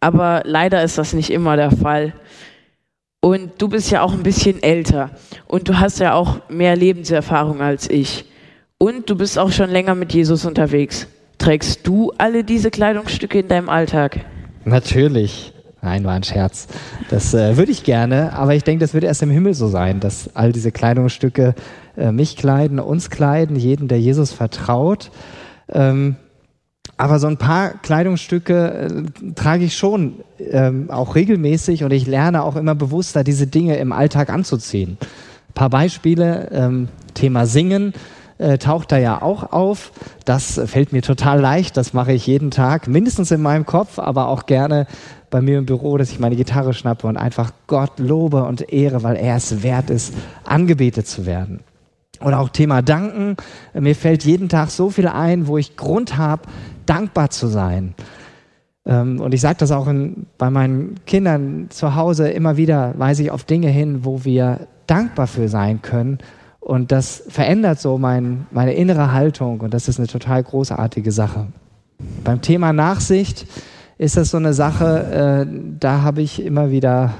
aber 0.00 0.42
leider 0.44 0.82
ist 0.82 0.98
das 0.98 1.12
nicht 1.12 1.30
immer 1.30 1.56
der 1.56 1.70
Fall. 1.70 2.14
Und 3.20 3.52
du 3.58 3.68
bist 3.68 3.90
ja 3.90 4.02
auch 4.02 4.12
ein 4.12 4.22
bisschen 4.22 4.62
älter 4.62 5.10
und 5.46 5.68
du 5.68 5.78
hast 5.78 5.98
ja 5.98 6.14
auch 6.14 6.48
mehr 6.48 6.76
Lebenserfahrung 6.76 7.60
als 7.62 7.88
ich. 7.88 8.26
Und 8.78 9.08
du 9.08 9.16
bist 9.16 9.38
auch 9.38 9.50
schon 9.50 9.70
länger 9.70 9.94
mit 9.94 10.12
Jesus 10.12 10.44
unterwegs. 10.44 11.06
Trägst 11.38 11.86
du 11.86 12.12
alle 12.18 12.44
diese 12.44 12.70
Kleidungsstücke 12.70 13.38
in 13.38 13.48
deinem 13.48 13.68
Alltag? 13.68 14.20
Natürlich. 14.64 15.52
Nein, 15.80 16.04
war 16.04 16.14
ein 16.14 16.22
Scherz. 16.22 16.66
Das 17.10 17.34
äh, 17.34 17.58
würde 17.58 17.70
ich 17.70 17.84
gerne, 17.84 18.32
aber 18.32 18.54
ich 18.54 18.64
denke, 18.64 18.80
das 18.80 18.94
wird 18.94 19.04
erst 19.04 19.22
im 19.22 19.30
Himmel 19.30 19.52
so 19.52 19.68
sein, 19.68 20.00
dass 20.00 20.34
all 20.34 20.50
diese 20.50 20.72
Kleidungsstücke 20.72 21.54
äh, 21.96 22.10
mich 22.10 22.36
kleiden, 22.36 22.80
uns 22.80 23.10
kleiden, 23.10 23.56
jeden, 23.56 23.88
der 23.88 24.00
Jesus 24.00 24.32
vertraut. 24.32 25.10
Ähm, 25.70 26.16
aber 26.96 27.18
so 27.18 27.26
ein 27.26 27.36
paar 27.36 27.70
Kleidungsstücke 27.70 29.04
äh, 29.26 29.32
trage 29.34 29.64
ich 29.64 29.76
schon 29.76 30.20
ähm, 30.38 30.90
auch 30.90 31.14
regelmäßig 31.14 31.84
und 31.84 31.92
ich 31.92 32.06
lerne 32.06 32.42
auch 32.42 32.56
immer 32.56 32.74
bewusster, 32.74 33.24
diese 33.24 33.46
Dinge 33.46 33.76
im 33.76 33.92
Alltag 33.92 34.30
anzuziehen. 34.30 34.98
Ein 35.00 35.54
paar 35.54 35.70
Beispiele, 35.70 36.50
ähm, 36.52 36.88
Thema 37.14 37.46
Singen 37.46 37.94
äh, 38.38 38.58
taucht 38.58 38.92
da 38.92 38.98
ja 38.98 39.22
auch 39.22 39.52
auf. 39.52 39.92
Das 40.24 40.60
fällt 40.66 40.92
mir 40.92 41.02
total 41.02 41.40
leicht, 41.40 41.76
das 41.76 41.92
mache 41.92 42.12
ich 42.12 42.26
jeden 42.26 42.50
Tag, 42.50 42.88
mindestens 42.88 43.30
in 43.30 43.42
meinem 43.42 43.66
Kopf, 43.66 43.98
aber 43.98 44.28
auch 44.28 44.46
gerne 44.46 44.86
bei 45.30 45.40
mir 45.40 45.58
im 45.58 45.66
Büro, 45.66 45.96
dass 45.98 46.10
ich 46.10 46.20
meine 46.20 46.36
Gitarre 46.36 46.74
schnappe 46.74 47.06
und 47.08 47.16
einfach 47.16 47.52
Gott 47.66 47.98
lobe 47.98 48.44
und 48.44 48.72
ehre, 48.72 49.02
weil 49.02 49.16
er 49.16 49.36
es 49.36 49.62
wert 49.62 49.90
ist, 49.90 50.14
angebetet 50.44 51.08
zu 51.08 51.26
werden. 51.26 51.60
Oder 52.20 52.40
auch 52.40 52.48
Thema 52.48 52.82
Danken. 52.82 53.36
Mir 53.74 53.94
fällt 53.94 54.24
jeden 54.24 54.48
Tag 54.48 54.70
so 54.70 54.90
viel 54.90 55.08
ein, 55.08 55.46
wo 55.46 55.58
ich 55.58 55.76
Grund 55.76 56.16
habe, 56.16 56.42
dankbar 56.86 57.30
zu 57.30 57.48
sein. 57.48 57.94
Ähm, 58.86 59.20
und 59.20 59.34
ich 59.34 59.40
sage 59.40 59.56
das 59.58 59.72
auch 59.72 59.88
in, 59.88 60.26
bei 60.38 60.50
meinen 60.50 60.96
Kindern 61.06 61.66
zu 61.70 61.94
Hause 61.94 62.28
immer 62.28 62.56
wieder, 62.56 62.94
weise 62.98 63.22
ich 63.22 63.30
auf 63.30 63.44
Dinge 63.44 63.68
hin, 63.68 64.04
wo 64.04 64.24
wir 64.24 64.66
dankbar 64.86 65.26
für 65.26 65.48
sein 65.48 65.82
können 65.82 66.18
und 66.64 66.92
das 66.92 67.22
verändert 67.28 67.78
so 67.78 67.98
mein, 67.98 68.46
meine 68.50 68.72
innere 68.72 69.12
Haltung 69.12 69.60
und 69.60 69.74
das 69.74 69.86
ist 69.86 69.98
eine 69.98 70.08
total 70.08 70.42
großartige 70.42 71.12
Sache. 71.12 71.48
Beim 72.24 72.40
Thema 72.40 72.72
Nachsicht 72.72 73.46
ist 73.98 74.16
das 74.16 74.30
so 74.30 74.38
eine 74.38 74.54
Sache, 74.54 75.46
äh, 75.46 75.76
da 75.78 76.02
habe 76.02 76.22
ich 76.22 76.42
immer 76.42 76.70
wieder 76.70 77.14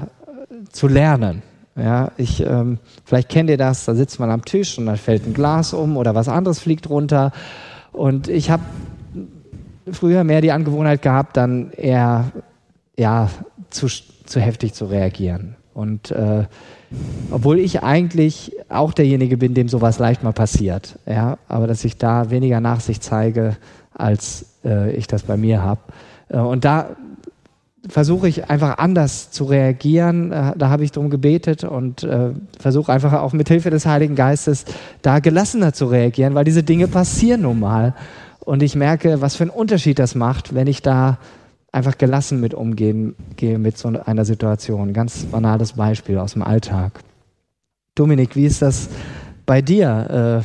zu 0.71 0.87
lernen. 0.87 1.43
Ja, 1.77 2.11
ich, 2.15 2.41
ähm, 2.41 2.79
vielleicht 3.03 3.27
kennt 3.29 3.49
ihr 3.49 3.57
das, 3.57 3.85
da 3.85 3.95
sitzt 3.95 4.19
man 4.19 4.31
am 4.31 4.45
Tisch 4.45 4.77
und 4.77 4.85
dann 4.85 4.95
fällt 4.95 5.27
ein 5.27 5.33
Glas 5.33 5.73
um 5.73 5.97
oder 5.97 6.15
was 6.15 6.29
anderes 6.29 6.59
fliegt 6.59 6.89
runter. 6.89 7.31
Und 7.91 8.29
ich 8.29 8.49
habe 8.49 8.63
früher 9.91 10.23
mehr 10.23 10.41
die 10.41 10.51
Angewohnheit 10.51 11.01
gehabt, 11.01 11.37
dann 11.37 11.71
eher 11.71 12.31
ja, 12.97 13.29
zu, 13.69 13.87
zu 13.87 14.39
heftig 14.39 14.73
zu 14.73 14.85
reagieren. 14.85 15.55
Und 15.73 16.11
äh, 16.11 16.45
obwohl 17.31 17.59
ich 17.59 17.83
eigentlich 17.83 18.53
auch 18.69 18.93
derjenige 18.93 19.35
bin, 19.35 19.53
dem 19.53 19.67
sowas 19.67 19.99
leicht 19.99 20.23
mal 20.23 20.31
passiert. 20.31 20.97
Ja? 21.05 21.37
Aber 21.49 21.67
dass 21.67 21.83
ich 21.83 21.97
da 21.97 22.29
weniger 22.29 22.61
Nachsicht 22.61 23.03
zeige, 23.03 23.57
als 23.93 24.45
äh, 24.63 24.91
ich 24.91 25.07
das 25.07 25.23
bei 25.23 25.35
mir 25.35 25.61
habe. 25.61 25.81
Äh, 26.29 26.37
und 26.37 26.63
da 26.63 26.95
versuche 27.87 28.27
ich 28.27 28.49
einfach 28.49 28.77
anders 28.77 29.31
zu 29.31 29.45
reagieren. 29.45 30.31
Äh, 30.31 30.53
da 30.57 30.69
habe 30.69 30.83
ich 30.83 30.91
darum 30.91 31.09
gebetet 31.09 31.63
und 31.63 32.03
äh, 32.03 32.31
versuche 32.59 32.91
einfach 32.91 33.13
auch 33.13 33.33
mit 33.33 33.47
Hilfe 33.47 33.69
des 33.69 33.85
Heiligen 33.85 34.15
Geistes 34.15 34.65
da 35.01 35.19
gelassener 35.19 35.73
zu 35.73 35.85
reagieren, 35.85 36.35
weil 36.35 36.45
diese 36.45 36.63
Dinge 36.63 36.87
passieren 36.87 37.41
nun 37.41 37.59
mal. 37.59 37.93
Und 38.39 38.61
ich 38.61 38.75
merke, 38.75 39.21
was 39.21 39.35
für 39.35 39.43
einen 39.43 39.51
Unterschied 39.51 39.99
das 39.99 40.15
macht, 40.15 40.53
wenn 40.53 40.67
ich 40.67 40.81
da 40.81 41.17
einfach 41.71 41.97
gelassen 41.97 42.39
mit 42.39 42.53
umgehen 42.53 43.15
gehe 43.35 43.59
mit 43.59 43.77
so 43.77 43.89
einer 43.89 44.25
Situation. 44.25 44.93
Ganz 44.93 45.25
banales 45.25 45.73
Beispiel 45.73 46.17
aus 46.17 46.33
dem 46.33 46.41
Alltag. 46.41 46.99
Dominik, 47.95 48.35
wie 48.35 48.45
ist 48.45 48.61
das 48.61 48.89
bei 49.45 49.61
dir 49.61 50.43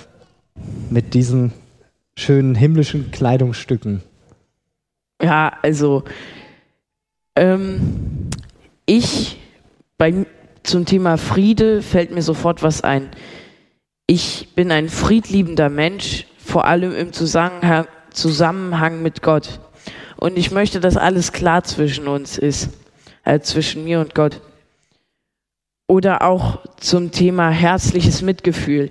äh, 0.58 0.60
mit 0.92 1.14
diesen 1.14 1.52
schönen 2.16 2.54
himmlischen 2.54 3.10
Kleidungsstücken? 3.10 4.02
Ja, 5.22 5.52
also 5.62 6.04
ähm, 7.40 8.28
ich 8.84 9.38
bei, 9.96 10.26
zum 10.62 10.84
Thema 10.84 11.16
Friede 11.16 11.82
fällt 11.82 12.10
mir 12.12 12.22
sofort 12.22 12.62
was 12.62 12.82
ein. 12.82 13.08
Ich 14.06 14.48
bin 14.54 14.70
ein 14.70 14.88
friedliebender 14.88 15.70
Mensch, 15.70 16.26
vor 16.38 16.66
allem 16.66 16.94
im 16.94 17.12
Zusammenhang, 17.12 19.02
mit 19.02 19.22
Gott. 19.22 19.60
Und 20.16 20.36
ich 20.36 20.50
möchte, 20.50 20.80
dass 20.80 20.96
alles 20.96 21.32
klar 21.32 21.64
zwischen 21.64 22.08
uns 22.08 22.36
ist, 22.36 22.70
äh, 23.24 23.40
zwischen 23.40 23.84
mir 23.84 24.00
und 24.00 24.14
Gott. 24.14 24.42
Oder 25.88 26.22
auch 26.22 26.58
zum 26.76 27.10
Thema 27.10 27.48
herzliches 27.48 28.20
Mitgefühl. 28.20 28.90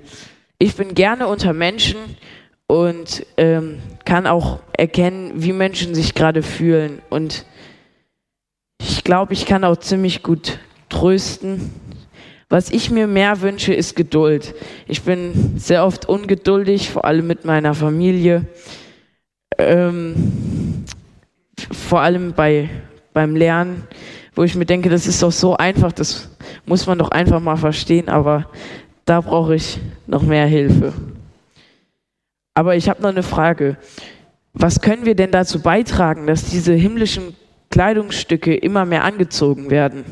Ich 0.57 0.75
bin 0.75 0.95
gerne 0.95 1.27
unter 1.27 1.53
Menschen 1.53 1.97
und 2.65 3.25
ähm, 3.37 3.79
kann 4.05 4.25
auch 4.25 4.59
erkennen, 4.73 5.33
wie 5.35 5.53
Menschen 5.53 5.93
sich 5.93 6.15
gerade 6.15 6.41
fühlen. 6.41 7.01
Und 7.09 7.45
ich 8.79 9.03
glaube, 9.03 9.33
ich 9.33 9.45
kann 9.45 9.63
auch 9.63 9.77
ziemlich 9.77 10.23
gut 10.23 10.59
trösten. 10.89 11.71
Was 12.49 12.71
ich 12.71 12.89
mir 12.89 13.05
mehr 13.05 13.41
wünsche, 13.41 13.73
ist 13.73 13.95
Geduld. 13.95 14.55
Ich 14.87 15.03
bin 15.03 15.53
sehr 15.57 15.85
oft 15.85 16.09
ungeduldig, 16.09 16.89
vor 16.89 17.05
allem 17.05 17.27
mit 17.27 17.45
meiner 17.45 17.75
Familie. 17.75 18.47
Ähm, 19.59 20.85
vor 21.71 22.01
allem 22.01 22.33
bei, 22.33 22.69
beim 23.13 23.35
Lernen, 23.35 23.83
wo 24.33 24.43
ich 24.43 24.55
mir 24.55 24.65
denke, 24.65 24.89
das 24.89 25.05
ist 25.05 25.21
doch 25.21 25.31
so 25.31 25.57
einfach, 25.57 25.91
das 25.91 26.29
muss 26.65 26.87
man 26.87 26.97
doch 26.97 27.11
einfach 27.11 27.39
mal 27.39 27.57
verstehen, 27.57 28.09
aber 28.09 28.49
da 29.05 29.21
brauche 29.21 29.55
ich 29.55 29.79
noch 30.07 30.23
mehr 30.23 30.45
Hilfe. 30.45 30.93
Aber 32.53 32.75
ich 32.75 32.89
habe 32.89 33.01
noch 33.01 33.09
eine 33.09 33.23
Frage. 33.23 33.77
Was 34.53 34.81
können 34.81 35.05
wir 35.05 35.15
denn 35.15 35.31
dazu 35.31 35.61
beitragen, 35.61 36.25
dass 36.25 36.45
diese 36.45 36.73
himmlischen 36.73 37.35
Kleidungsstücke 37.69 38.55
immer 38.55 38.85
mehr 38.85 39.03
angezogen 39.03 39.69
werden? 39.69 40.03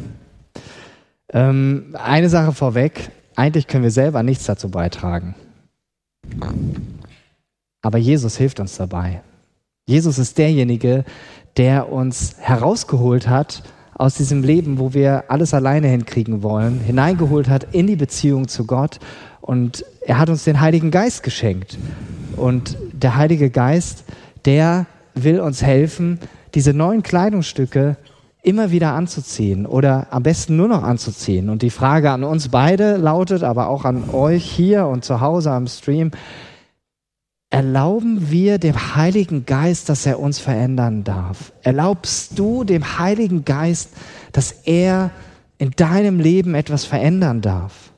Ähm, 1.34 1.96
eine 1.98 2.30
Sache 2.30 2.54
vorweg, 2.54 3.10
eigentlich 3.36 3.67
können 3.67 3.84
wir 3.84 3.91
selber 3.91 4.24
nichts 4.24 4.46
dazu 4.46 4.70
beitragen. 4.70 5.36
Aber 7.82 7.98
Jesus 7.98 8.38
hilft 8.38 8.60
uns 8.60 8.78
dabei. 8.78 9.22
Jesus 9.88 10.20
ist 10.20 10.38
derjenige, 10.38 11.06
der 11.56 11.91
uns 11.91 12.36
herausgeholt 12.39 13.28
hat 13.28 13.63
aus 13.96 14.15
diesem 14.15 14.43
Leben, 14.43 14.78
wo 14.78 14.93
wir 14.93 15.26
alles 15.30 15.54
alleine 15.54 15.88
hinkriegen 15.88 16.43
wollen, 16.43 16.80
hineingeholt 16.80 17.50
hat 17.50 17.74
in 17.74 17.88
die 17.88 17.96
Beziehung 17.96 18.48
zu 18.48 18.65
Gott 18.65 19.00
und 19.41 19.84
er 20.02 20.20
hat 20.20 20.30
uns 20.30 20.43
den 20.43 20.60
Heiligen 20.60 20.91
Geist 20.91 21.24
geschenkt. 21.24 21.78
Und 22.36 22.78
der 22.91 23.15
Heilige 23.15 23.50
Geist, 23.50 24.04
der 24.46 24.86
will 25.15 25.39
uns 25.39 25.63
helfen, 25.63 26.20
diese 26.53 26.73
neuen 26.73 27.03
Kleidungsstücke 27.03 27.97
immer 28.41 28.71
wieder 28.71 28.93
anzuziehen 28.93 29.65
oder 29.65 30.07
am 30.12 30.23
besten 30.23 30.55
nur 30.55 30.67
noch 30.67 30.83
anzuziehen. 30.83 31.49
Und 31.49 31.62
die 31.62 31.69
Frage 31.69 32.12
an 32.12 32.23
uns 32.23 32.49
beide 32.49 32.97
lautet, 32.97 33.43
aber 33.43 33.67
auch 33.67 33.83
an 33.83 34.10
euch 34.12 34.45
hier 34.45 34.88
und 34.88 35.03
zu 35.03 35.19
Hause 35.19 35.51
am 35.51 35.67
Stream, 35.67 36.12
erlauben 37.49 38.29
wir 38.29 38.57
dem 38.57 38.95
Heiligen 38.95 39.45
Geist, 39.45 39.89
dass 39.89 40.05
er 40.05 40.19
uns 40.19 40.39
verändern 40.39 41.03
darf? 41.03 41.51
Erlaubst 41.62 42.38
du 42.39 42.63
dem 42.63 42.99
Heiligen 42.99 43.45
Geist, 43.45 43.89
dass 44.31 44.51
er 44.51 45.12
in 45.57 45.71
deinem 45.71 46.19
Leben 46.19 46.55
etwas 46.55 46.86
verändern 46.86 47.41
darf? 47.41 47.91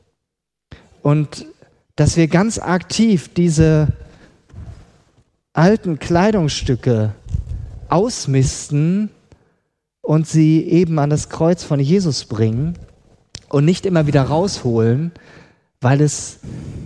Und 1.01 1.45
dass 1.95 2.17
wir 2.17 2.27
ganz 2.27 2.59
aktiv 2.59 3.29
diese 3.33 3.89
alten 5.53 5.99
Kleidungsstücke 5.99 7.13
ausmisten 7.89 9.09
und 10.01 10.27
sie 10.27 10.63
eben 10.63 10.99
an 10.99 11.09
das 11.09 11.29
Kreuz 11.29 11.63
von 11.63 11.79
Jesus 11.79 12.25
bringen 12.25 12.77
und 13.49 13.65
nicht 13.65 13.85
immer 13.85 14.07
wieder 14.07 14.23
rausholen, 14.23 15.11
weil 15.81 16.01
es 16.01 16.39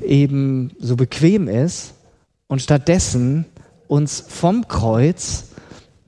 eben 0.06 0.72
so 0.80 0.96
bequem 0.96 1.48
ist 1.48 1.94
und 2.48 2.62
stattdessen 2.62 3.46
uns 3.88 4.24
vom 4.28 4.68
Kreuz, 4.68 5.50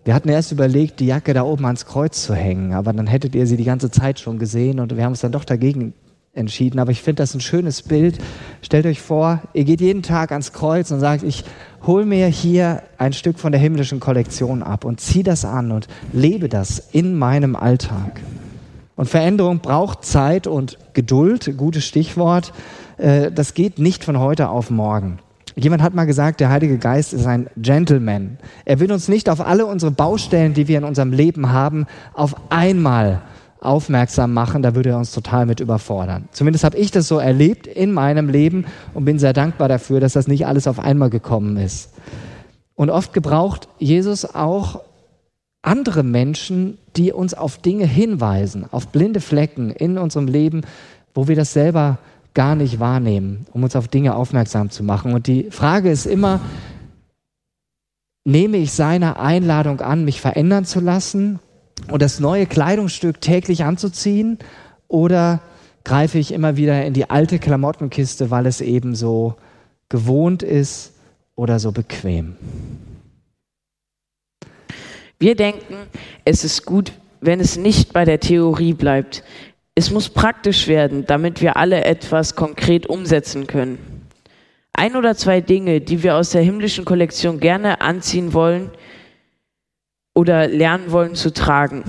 wir 0.03 0.13
hatten 0.13 0.29
erst 0.29 0.51
überlegt, 0.51 0.99
die 0.99 1.07
Jacke 1.07 1.33
da 1.33 1.43
oben 1.43 1.65
ans 1.65 1.85
Kreuz 1.85 2.23
zu 2.23 2.35
hängen, 2.35 2.73
aber 2.73 2.93
dann 2.93 3.07
hättet 3.07 3.35
ihr 3.35 3.47
sie 3.47 3.57
die 3.57 3.63
ganze 3.63 3.89
Zeit 3.89 4.19
schon 4.19 4.37
gesehen 4.37 4.79
und 4.79 4.95
wir 4.95 5.03
haben 5.03 5.11
uns 5.11 5.21
dann 5.21 5.31
doch 5.31 5.45
dagegen 5.45 5.93
entschieden. 6.35 6.79
Aber 6.79 6.91
ich 6.91 7.01
finde 7.01 7.23
das 7.23 7.33
ein 7.33 7.41
schönes 7.41 7.81
Bild. 7.81 8.19
Stellt 8.61 8.85
euch 8.85 9.01
vor, 9.01 9.41
ihr 9.53 9.63
geht 9.63 9.81
jeden 9.81 10.03
Tag 10.03 10.31
ans 10.31 10.53
Kreuz 10.53 10.91
und 10.91 10.99
sagt, 10.99 11.23
ich 11.23 11.43
hol 11.85 12.05
mir 12.05 12.27
hier 12.27 12.83
ein 12.97 13.13
Stück 13.13 13.39
von 13.39 13.51
der 13.51 13.61
himmlischen 13.61 13.99
Kollektion 13.99 14.61
ab 14.63 14.85
und 14.85 14.99
zieh 14.99 15.23
das 15.23 15.45
an 15.45 15.71
und 15.71 15.87
lebe 16.13 16.49
das 16.49 16.79
in 16.91 17.17
meinem 17.17 17.55
Alltag. 17.55 18.19
Und 18.95 19.09
Veränderung 19.09 19.59
braucht 19.59 20.05
Zeit 20.05 20.47
und 20.47 20.77
Geduld, 20.93 21.57
gutes 21.57 21.85
Stichwort. 21.85 22.53
Äh, 22.97 23.31
das 23.31 23.53
geht 23.53 23.79
nicht 23.79 24.03
von 24.03 24.19
heute 24.19 24.49
auf 24.49 24.69
morgen. 24.69 25.19
Jemand 25.57 25.81
hat 25.81 25.93
mal 25.93 26.05
gesagt, 26.05 26.41
der 26.41 26.49
Heilige 26.49 26.77
Geist 26.77 27.13
ist 27.13 27.25
ein 27.25 27.47
Gentleman. 27.55 28.37
Er 28.65 28.79
will 28.81 28.91
uns 28.91 29.07
nicht 29.07 29.29
auf 29.29 29.39
alle 29.39 29.65
unsere 29.65 29.91
Baustellen, 29.91 30.53
die 30.53 30.67
wir 30.67 30.77
in 30.77 30.83
unserem 30.83 31.13
Leben 31.13 31.51
haben, 31.51 31.85
auf 32.13 32.35
einmal 32.49 33.21
aufmerksam 33.65 34.33
machen, 34.33 34.61
da 34.61 34.75
würde 34.75 34.91
er 34.91 34.97
uns 34.97 35.11
total 35.11 35.45
mit 35.45 35.59
überfordern. 35.59 36.29
Zumindest 36.31 36.63
habe 36.63 36.77
ich 36.77 36.91
das 36.91 37.07
so 37.07 37.17
erlebt 37.17 37.67
in 37.67 37.91
meinem 37.91 38.29
Leben 38.29 38.65
und 38.93 39.05
bin 39.05 39.19
sehr 39.19 39.33
dankbar 39.33 39.67
dafür, 39.67 39.99
dass 39.99 40.13
das 40.13 40.27
nicht 40.27 40.47
alles 40.47 40.67
auf 40.67 40.79
einmal 40.79 41.09
gekommen 41.09 41.57
ist. 41.57 41.91
Und 42.75 42.89
oft 42.89 43.13
gebraucht 43.13 43.67
Jesus 43.79 44.35
auch 44.35 44.81
andere 45.61 46.03
Menschen, 46.03 46.77
die 46.95 47.11
uns 47.11 47.33
auf 47.33 47.57
Dinge 47.57 47.85
hinweisen, 47.85 48.65
auf 48.71 48.87
blinde 48.89 49.19
Flecken 49.19 49.71
in 49.71 49.97
unserem 49.97 50.27
Leben, 50.27 50.61
wo 51.13 51.27
wir 51.27 51.35
das 51.35 51.53
selber 51.53 51.97
gar 52.33 52.55
nicht 52.55 52.79
wahrnehmen, 52.79 53.47
um 53.51 53.63
uns 53.63 53.75
auf 53.75 53.87
Dinge 53.87 54.15
aufmerksam 54.15 54.69
zu 54.69 54.83
machen. 54.83 55.13
Und 55.13 55.27
die 55.27 55.49
Frage 55.49 55.89
ist 55.89 56.05
immer, 56.05 56.41
nehme 58.25 58.57
ich 58.57 58.73
seine 58.73 59.19
Einladung 59.19 59.81
an, 59.81 60.05
mich 60.05 60.21
verändern 60.21 60.65
zu 60.65 60.79
lassen 60.79 61.39
und 61.89 62.01
das 62.01 62.19
neue 62.19 62.45
Kleidungsstück 62.45 63.21
täglich 63.21 63.63
anzuziehen 63.63 64.39
oder 64.87 65.41
greife 65.83 66.17
ich 66.17 66.31
immer 66.31 66.57
wieder 66.57 66.83
in 66.85 66.93
die 66.93 67.09
alte 67.09 67.39
Klamottenkiste, 67.39 68.31
weil 68.31 68.45
es 68.45 68.61
eben 68.61 68.95
so 68.95 69.35
gewohnt 69.89 70.43
ist 70.43 70.93
oder 71.35 71.59
so 71.59 71.71
bequem? 71.71 72.35
Wir 75.19 75.35
denken, 75.35 75.75
es 76.25 76.43
ist 76.43 76.65
gut, 76.65 76.91
wenn 77.21 77.39
es 77.39 77.55
nicht 77.57 77.93
bei 77.93 78.03
der 78.03 78.19
Theorie 78.19 78.73
bleibt. 78.73 79.23
Es 79.73 79.91
muss 79.91 80.09
praktisch 80.09 80.67
werden, 80.67 81.05
damit 81.05 81.41
wir 81.41 81.57
alle 81.57 81.83
etwas 81.85 82.35
konkret 82.35 82.87
umsetzen 82.87 83.47
können. 83.47 83.77
Ein 84.73 84.95
oder 84.95 85.15
zwei 85.15 85.39
Dinge, 85.39 85.79
die 85.79 86.03
wir 86.03 86.15
aus 86.15 86.31
der 86.31 86.41
himmlischen 86.41 86.83
Kollektion 86.83 87.39
gerne 87.39 87.79
anziehen 87.81 88.33
wollen, 88.33 88.71
oder 90.15 90.47
lernen 90.47 90.91
wollen 90.91 91.13
zu 91.13 91.31
tragen. 91.31 91.83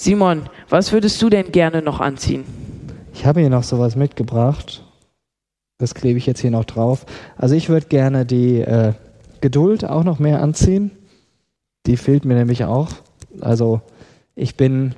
Simon, 0.00 0.42
was 0.68 0.92
würdest 0.92 1.20
du 1.20 1.28
denn 1.28 1.52
gerne 1.52 1.82
noch 1.82 2.00
anziehen? 2.00 2.44
Ich 3.12 3.26
habe 3.26 3.40
hier 3.40 3.50
noch 3.50 3.62
sowas 3.62 3.94
mitgebracht. 3.94 4.82
Das 5.78 5.94
klebe 5.94 6.16
ich 6.16 6.26
jetzt 6.26 6.40
hier 6.40 6.50
noch 6.50 6.64
drauf. 6.64 7.04
Also 7.36 7.54
ich 7.54 7.68
würde 7.68 7.86
gerne 7.86 8.24
die 8.24 8.60
äh, 8.60 8.94
Geduld 9.40 9.84
auch 9.84 10.04
noch 10.04 10.18
mehr 10.18 10.40
anziehen. 10.40 10.92
Die 11.86 11.96
fehlt 11.96 12.24
mir 12.24 12.34
nämlich 12.34 12.64
auch. 12.64 12.88
Also 13.40 13.80
ich 14.34 14.56
bin 14.56 14.94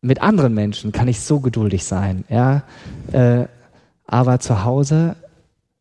mit 0.00 0.20
anderen 0.20 0.54
Menschen 0.54 0.92
kann 0.92 1.08
ich 1.08 1.20
so 1.20 1.40
geduldig 1.40 1.84
sein, 1.84 2.24
ja. 2.28 2.62
Äh, 3.12 3.46
aber 4.06 4.38
zu 4.38 4.64
Hause 4.64 5.16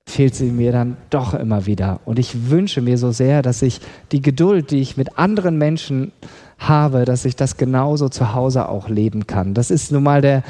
fehlt 0.08 0.36
sie 0.36 0.52
mir 0.52 0.72
dann 0.72 0.98
doch 1.10 1.34
immer 1.34 1.66
wieder. 1.66 2.00
Und 2.06 2.20
ich 2.20 2.50
wünsche 2.50 2.82
mir 2.82 2.98
so 2.98 3.12
sehr, 3.12 3.42
dass 3.42 3.62
ich 3.62 3.82
die 4.12 4.22
Geduld, 4.22 4.72
die 4.72 4.80
ich 4.80 4.98
mit 4.98 5.18
anderen 5.18 5.58
Menschen 5.58 6.12
habe, 6.58 7.06
dass 7.06 7.26
ich 7.26 7.36
das 7.36 7.58
genauso 7.58 8.10
zu 8.10 8.34
Hause 8.34 8.70
auch 8.70 8.88
leben 8.88 9.28
kann. 9.28 9.54
Das 9.54 9.72
ist 9.72 9.92
nun 9.92 10.04
mal 10.04 10.22
der, 10.22 10.44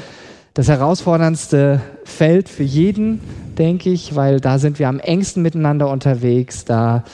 das 0.54 0.68
herausforderndste 0.68 1.80
Feld 2.04 2.48
für 2.48 2.62
jeden, 2.62 3.20
denke 3.58 3.90
ich, 3.90 4.14
weil 4.14 4.40
da 4.40 4.58
sind 4.58 4.78
wir 4.78 4.88
am 4.88 5.00
engsten 5.00 5.42
miteinander 5.42 5.90
unterwegs, 5.90 6.64
da 6.64 7.04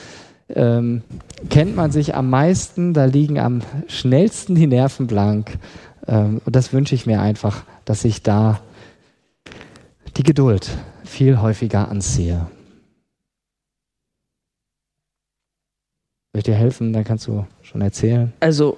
ähm, 0.49 1.01
kennt 1.49 1.75
man 1.75 1.91
sich 1.91 2.13
am 2.13 2.29
meisten, 2.29 2.93
da 2.93 3.05
liegen 3.05 3.39
am 3.39 3.61
schnellsten 3.87 4.55
die 4.55 4.67
Nerven 4.67 5.07
blank. 5.07 5.57
Ähm, 6.07 6.41
und 6.45 6.55
das 6.55 6.73
wünsche 6.73 6.93
ich 6.93 7.05
mir 7.05 7.21
einfach, 7.21 7.63
dass 7.85 8.05
ich 8.05 8.21
da 8.21 8.59
die 10.17 10.23
Geduld 10.23 10.69
viel 11.13 11.39
häufiger 11.39 11.89
anziehe. 11.89 12.47
Soll 16.33 16.39
ich 16.39 16.43
dir 16.43 16.55
helfen? 16.55 16.91
Dann 16.91 17.03
kannst 17.03 17.27
du 17.27 17.45
schon 17.61 17.81
erzählen. 17.81 18.33
Also 18.39 18.77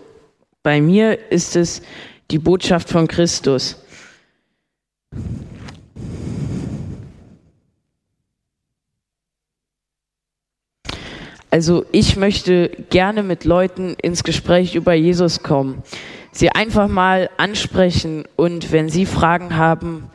bei 0.62 0.82
mir 0.82 1.32
ist 1.32 1.56
es 1.56 1.82
die 2.30 2.40
Botschaft 2.40 2.90
von 2.90 3.08
Christus. 3.08 3.82
Also 11.50 11.86
ich 11.94 12.18
möchte 12.18 12.70
gerne 12.90 13.24
mit 13.24 13.46
Leuten 13.46 13.96
ins 14.02 14.26
Gespräch 14.26 14.76
über 14.76 14.94
Jesus 14.94 15.42
kommen, 15.42 15.84
sie 16.34 16.50
einfach 16.50 16.90
mal 16.90 17.30
ansprechen 17.38 18.26
und 18.36 18.74
wenn 18.74 18.90
sie 18.90 19.06
Fragen 19.06 19.56
haben, 19.56 20.10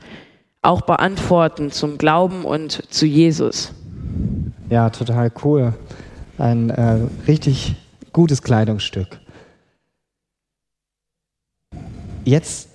auch 0.62 0.82
beantworten 0.82 1.70
zum 1.70 1.98
Glauben 1.98 2.44
und 2.44 2.92
zu 2.92 3.06
Jesus. 3.06 3.72
Ja, 4.68 4.90
total 4.90 5.32
cool. 5.44 5.74
Ein 6.38 6.70
äh, 6.70 6.98
richtig 7.26 7.76
gutes 8.12 8.42
Kleidungsstück. 8.42 9.20
Jetzt 12.24 12.68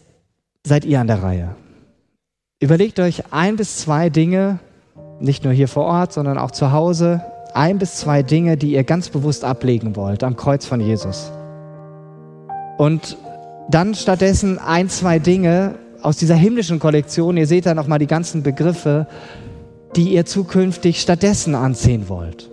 seid 0.65 0.85
ihr 0.85 0.99
an 0.99 1.07
der 1.07 1.21
Reihe. 1.21 1.55
Überlegt 2.59 2.99
euch 2.99 3.31
ein 3.31 3.57
bis 3.57 3.77
zwei 3.77 4.09
Dinge, 4.09 4.59
nicht 5.19 5.43
nur 5.43 5.53
hier 5.53 5.67
vor 5.67 5.85
Ort, 5.85 6.13
sondern 6.13 6.37
auch 6.37 6.51
zu 6.51 6.71
Hause, 6.71 7.21
ein 7.53 7.77
bis 7.77 7.95
zwei 7.95 8.23
Dinge, 8.23 8.57
die 8.57 8.71
ihr 8.71 8.83
ganz 8.83 9.09
bewusst 9.09 9.45
ablegen 9.45 9.95
wollt 9.95 10.23
am 10.23 10.35
Kreuz 10.35 10.65
von 10.65 10.81
Jesus. 10.81 11.31
Und 12.77 13.17
dann 13.69 13.95
stattdessen 13.95 14.59
ein, 14.59 14.89
zwei 14.89 15.19
Dinge, 15.19 15.75
aus 16.05 16.17
dieser 16.17 16.35
himmlischen 16.35 16.79
Kollektion, 16.79 17.35
ihr 17.35 17.47
seht 17.47 17.65
da 17.65 17.73
nochmal 17.73 17.97
die 17.97 18.07
ganzen 18.07 18.43
Begriffe, 18.43 19.07
die 19.95 20.13
ihr 20.13 20.25
zukünftig 20.25 21.01
stattdessen 21.01 21.55
anziehen 21.55 22.07
wollt. 22.07 22.49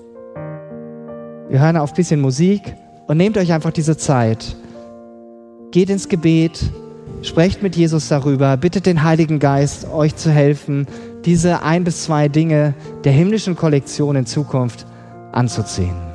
Wir 1.50 1.60
hören 1.60 1.76
auf 1.76 1.90
ein 1.90 1.96
bisschen 1.96 2.20
Musik 2.20 2.62
und 3.08 3.18
nehmt 3.18 3.36
euch 3.36 3.52
einfach 3.52 3.72
diese 3.72 3.98
Zeit, 3.98 4.56
geht 5.70 5.90
ins 5.90 6.08
Gebet, 6.08 6.60
sprecht 7.20 7.62
mit 7.62 7.76
Jesus 7.76 8.08
darüber, 8.08 8.56
bittet 8.56 8.86
den 8.86 9.02
Heiligen 9.02 9.38
Geist, 9.38 9.86
euch 9.92 10.16
zu 10.16 10.30
helfen, 10.30 10.86
diese 11.26 11.62
ein 11.62 11.84
bis 11.84 12.04
zwei 12.04 12.28
Dinge 12.28 12.72
der 13.04 13.12
himmlischen 13.12 13.54
Kollektion 13.54 14.16
in 14.16 14.24
Zukunft 14.24 14.86
anzuziehen. 15.32 16.11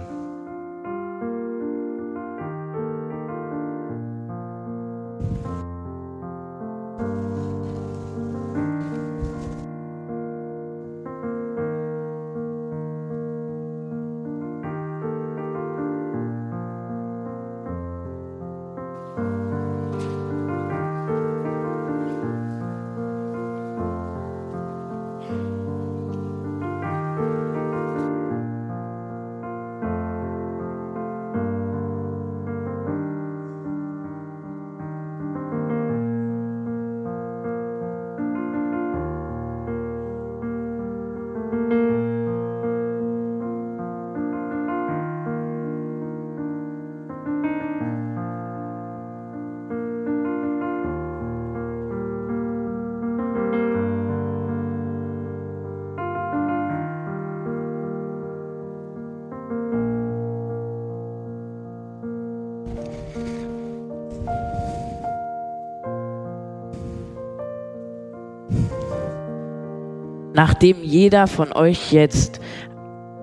Nachdem 70.38 70.84
jeder 70.84 71.26
von 71.26 71.52
euch 71.52 71.92
jetzt 71.92 72.40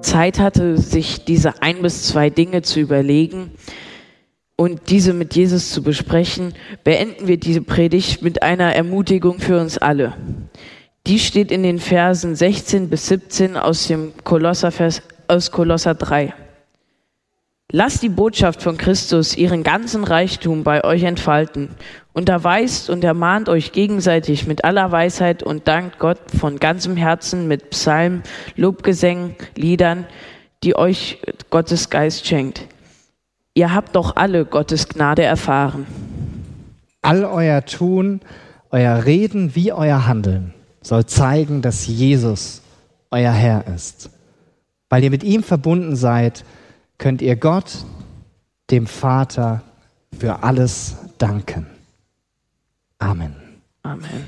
Zeit 0.02 0.40
hatte, 0.40 0.76
sich 0.76 1.24
diese 1.24 1.62
ein 1.62 1.80
bis 1.80 2.08
zwei 2.08 2.28
Dinge 2.28 2.62
zu 2.62 2.80
überlegen 2.80 3.52
und 4.56 4.90
diese 4.90 5.14
mit 5.14 5.36
Jesus 5.36 5.70
zu 5.70 5.84
besprechen, 5.84 6.54
beenden 6.82 7.28
wir 7.28 7.38
diese 7.38 7.62
Predigt 7.62 8.22
mit 8.22 8.42
einer 8.42 8.74
Ermutigung 8.74 9.38
für 9.38 9.60
uns 9.60 9.78
alle. 9.78 10.14
Die 11.06 11.20
steht 11.20 11.52
in 11.52 11.62
den 11.62 11.78
Versen 11.78 12.34
16 12.34 12.90
bis 12.90 13.06
17 13.06 13.56
aus 13.56 13.86
dem 13.86 14.12
Kolosser, 14.24 14.72
Vers, 14.72 15.00
aus 15.28 15.52
Kolosser 15.52 15.94
3. 15.94 16.34
Lasst 17.70 18.02
die 18.02 18.08
Botschaft 18.08 18.60
von 18.60 18.76
Christus 18.76 19.36
ihren 19.36 19.62
ganzen 19.62 20.02
Reichtum 20.02 20.64
bei 20.64 20.82
euch 20.82 21.04
entfalten. 21.04 21.70
Unterweist 22.14 22.90
und 22.90 23.02
ermahnt 23.02 23.48
euch 23.48 23.72
gegenseitig 23.72 24.46
mit 24.46 24.64
aller 24.64 24.92
Weisheit 24.92 25.42
und 25.42 25.66
dankt 25.66 25.98
Gott 25.98 26.20
von 26.38 26.60
ganzem 26.60 26.96
Herzen 26.96 27.48
mit 27.48 27.70
Psalmen, 27.70 28.22
Lobgesängen, 28.54 29.34
Liedern, 29.56 30.06
die 30.62 30.76
euch 30.76 31.20
Gottes 31.50 31.90
Geist 31.90 32.24
schenkt. 32.24 32.68
Ihr 33.52 33.74
habt 33.74 33.96
doch 33.96 34.14
alle 34.14 34.44
Gottes 34.44 34.88
Gnade 34.88 35.24
erfahren. 35.24 35.86
All 37.02 37.24
euer 37.24 37.64
Tun, 37.64 38.20
euer 38.70 39.04
Reden 39.04 39.56
wie 39.56 39.72
euer 39.72 40.06
Handeln 40.06 40.54
soll 40.82 41.06
zeigen, 41.06 41.62
dass 41.62 41.88
Jesus 41.88 42.62
euer 43.10 43.32
Herr 43.32 43.66
ist. 43.66 44.10
Weil 44.88 45.02
ihr 45.02 45.10
mit 45.10 45.24
ihm 45.24 45.42
verbunden 45.42 45.96
seid, 45.96 46.44
könnt 46.96 47.22
ihr 47.22 47.34
Gott, 47.34 47.84
dem 48.70 48.86
Vater, 48.86 49.62
für 50.16 50.44
alles 50.44 50.96
danken. 51.18 51.73
Amen. 53.04 53.60
Amen. 53.84 54.24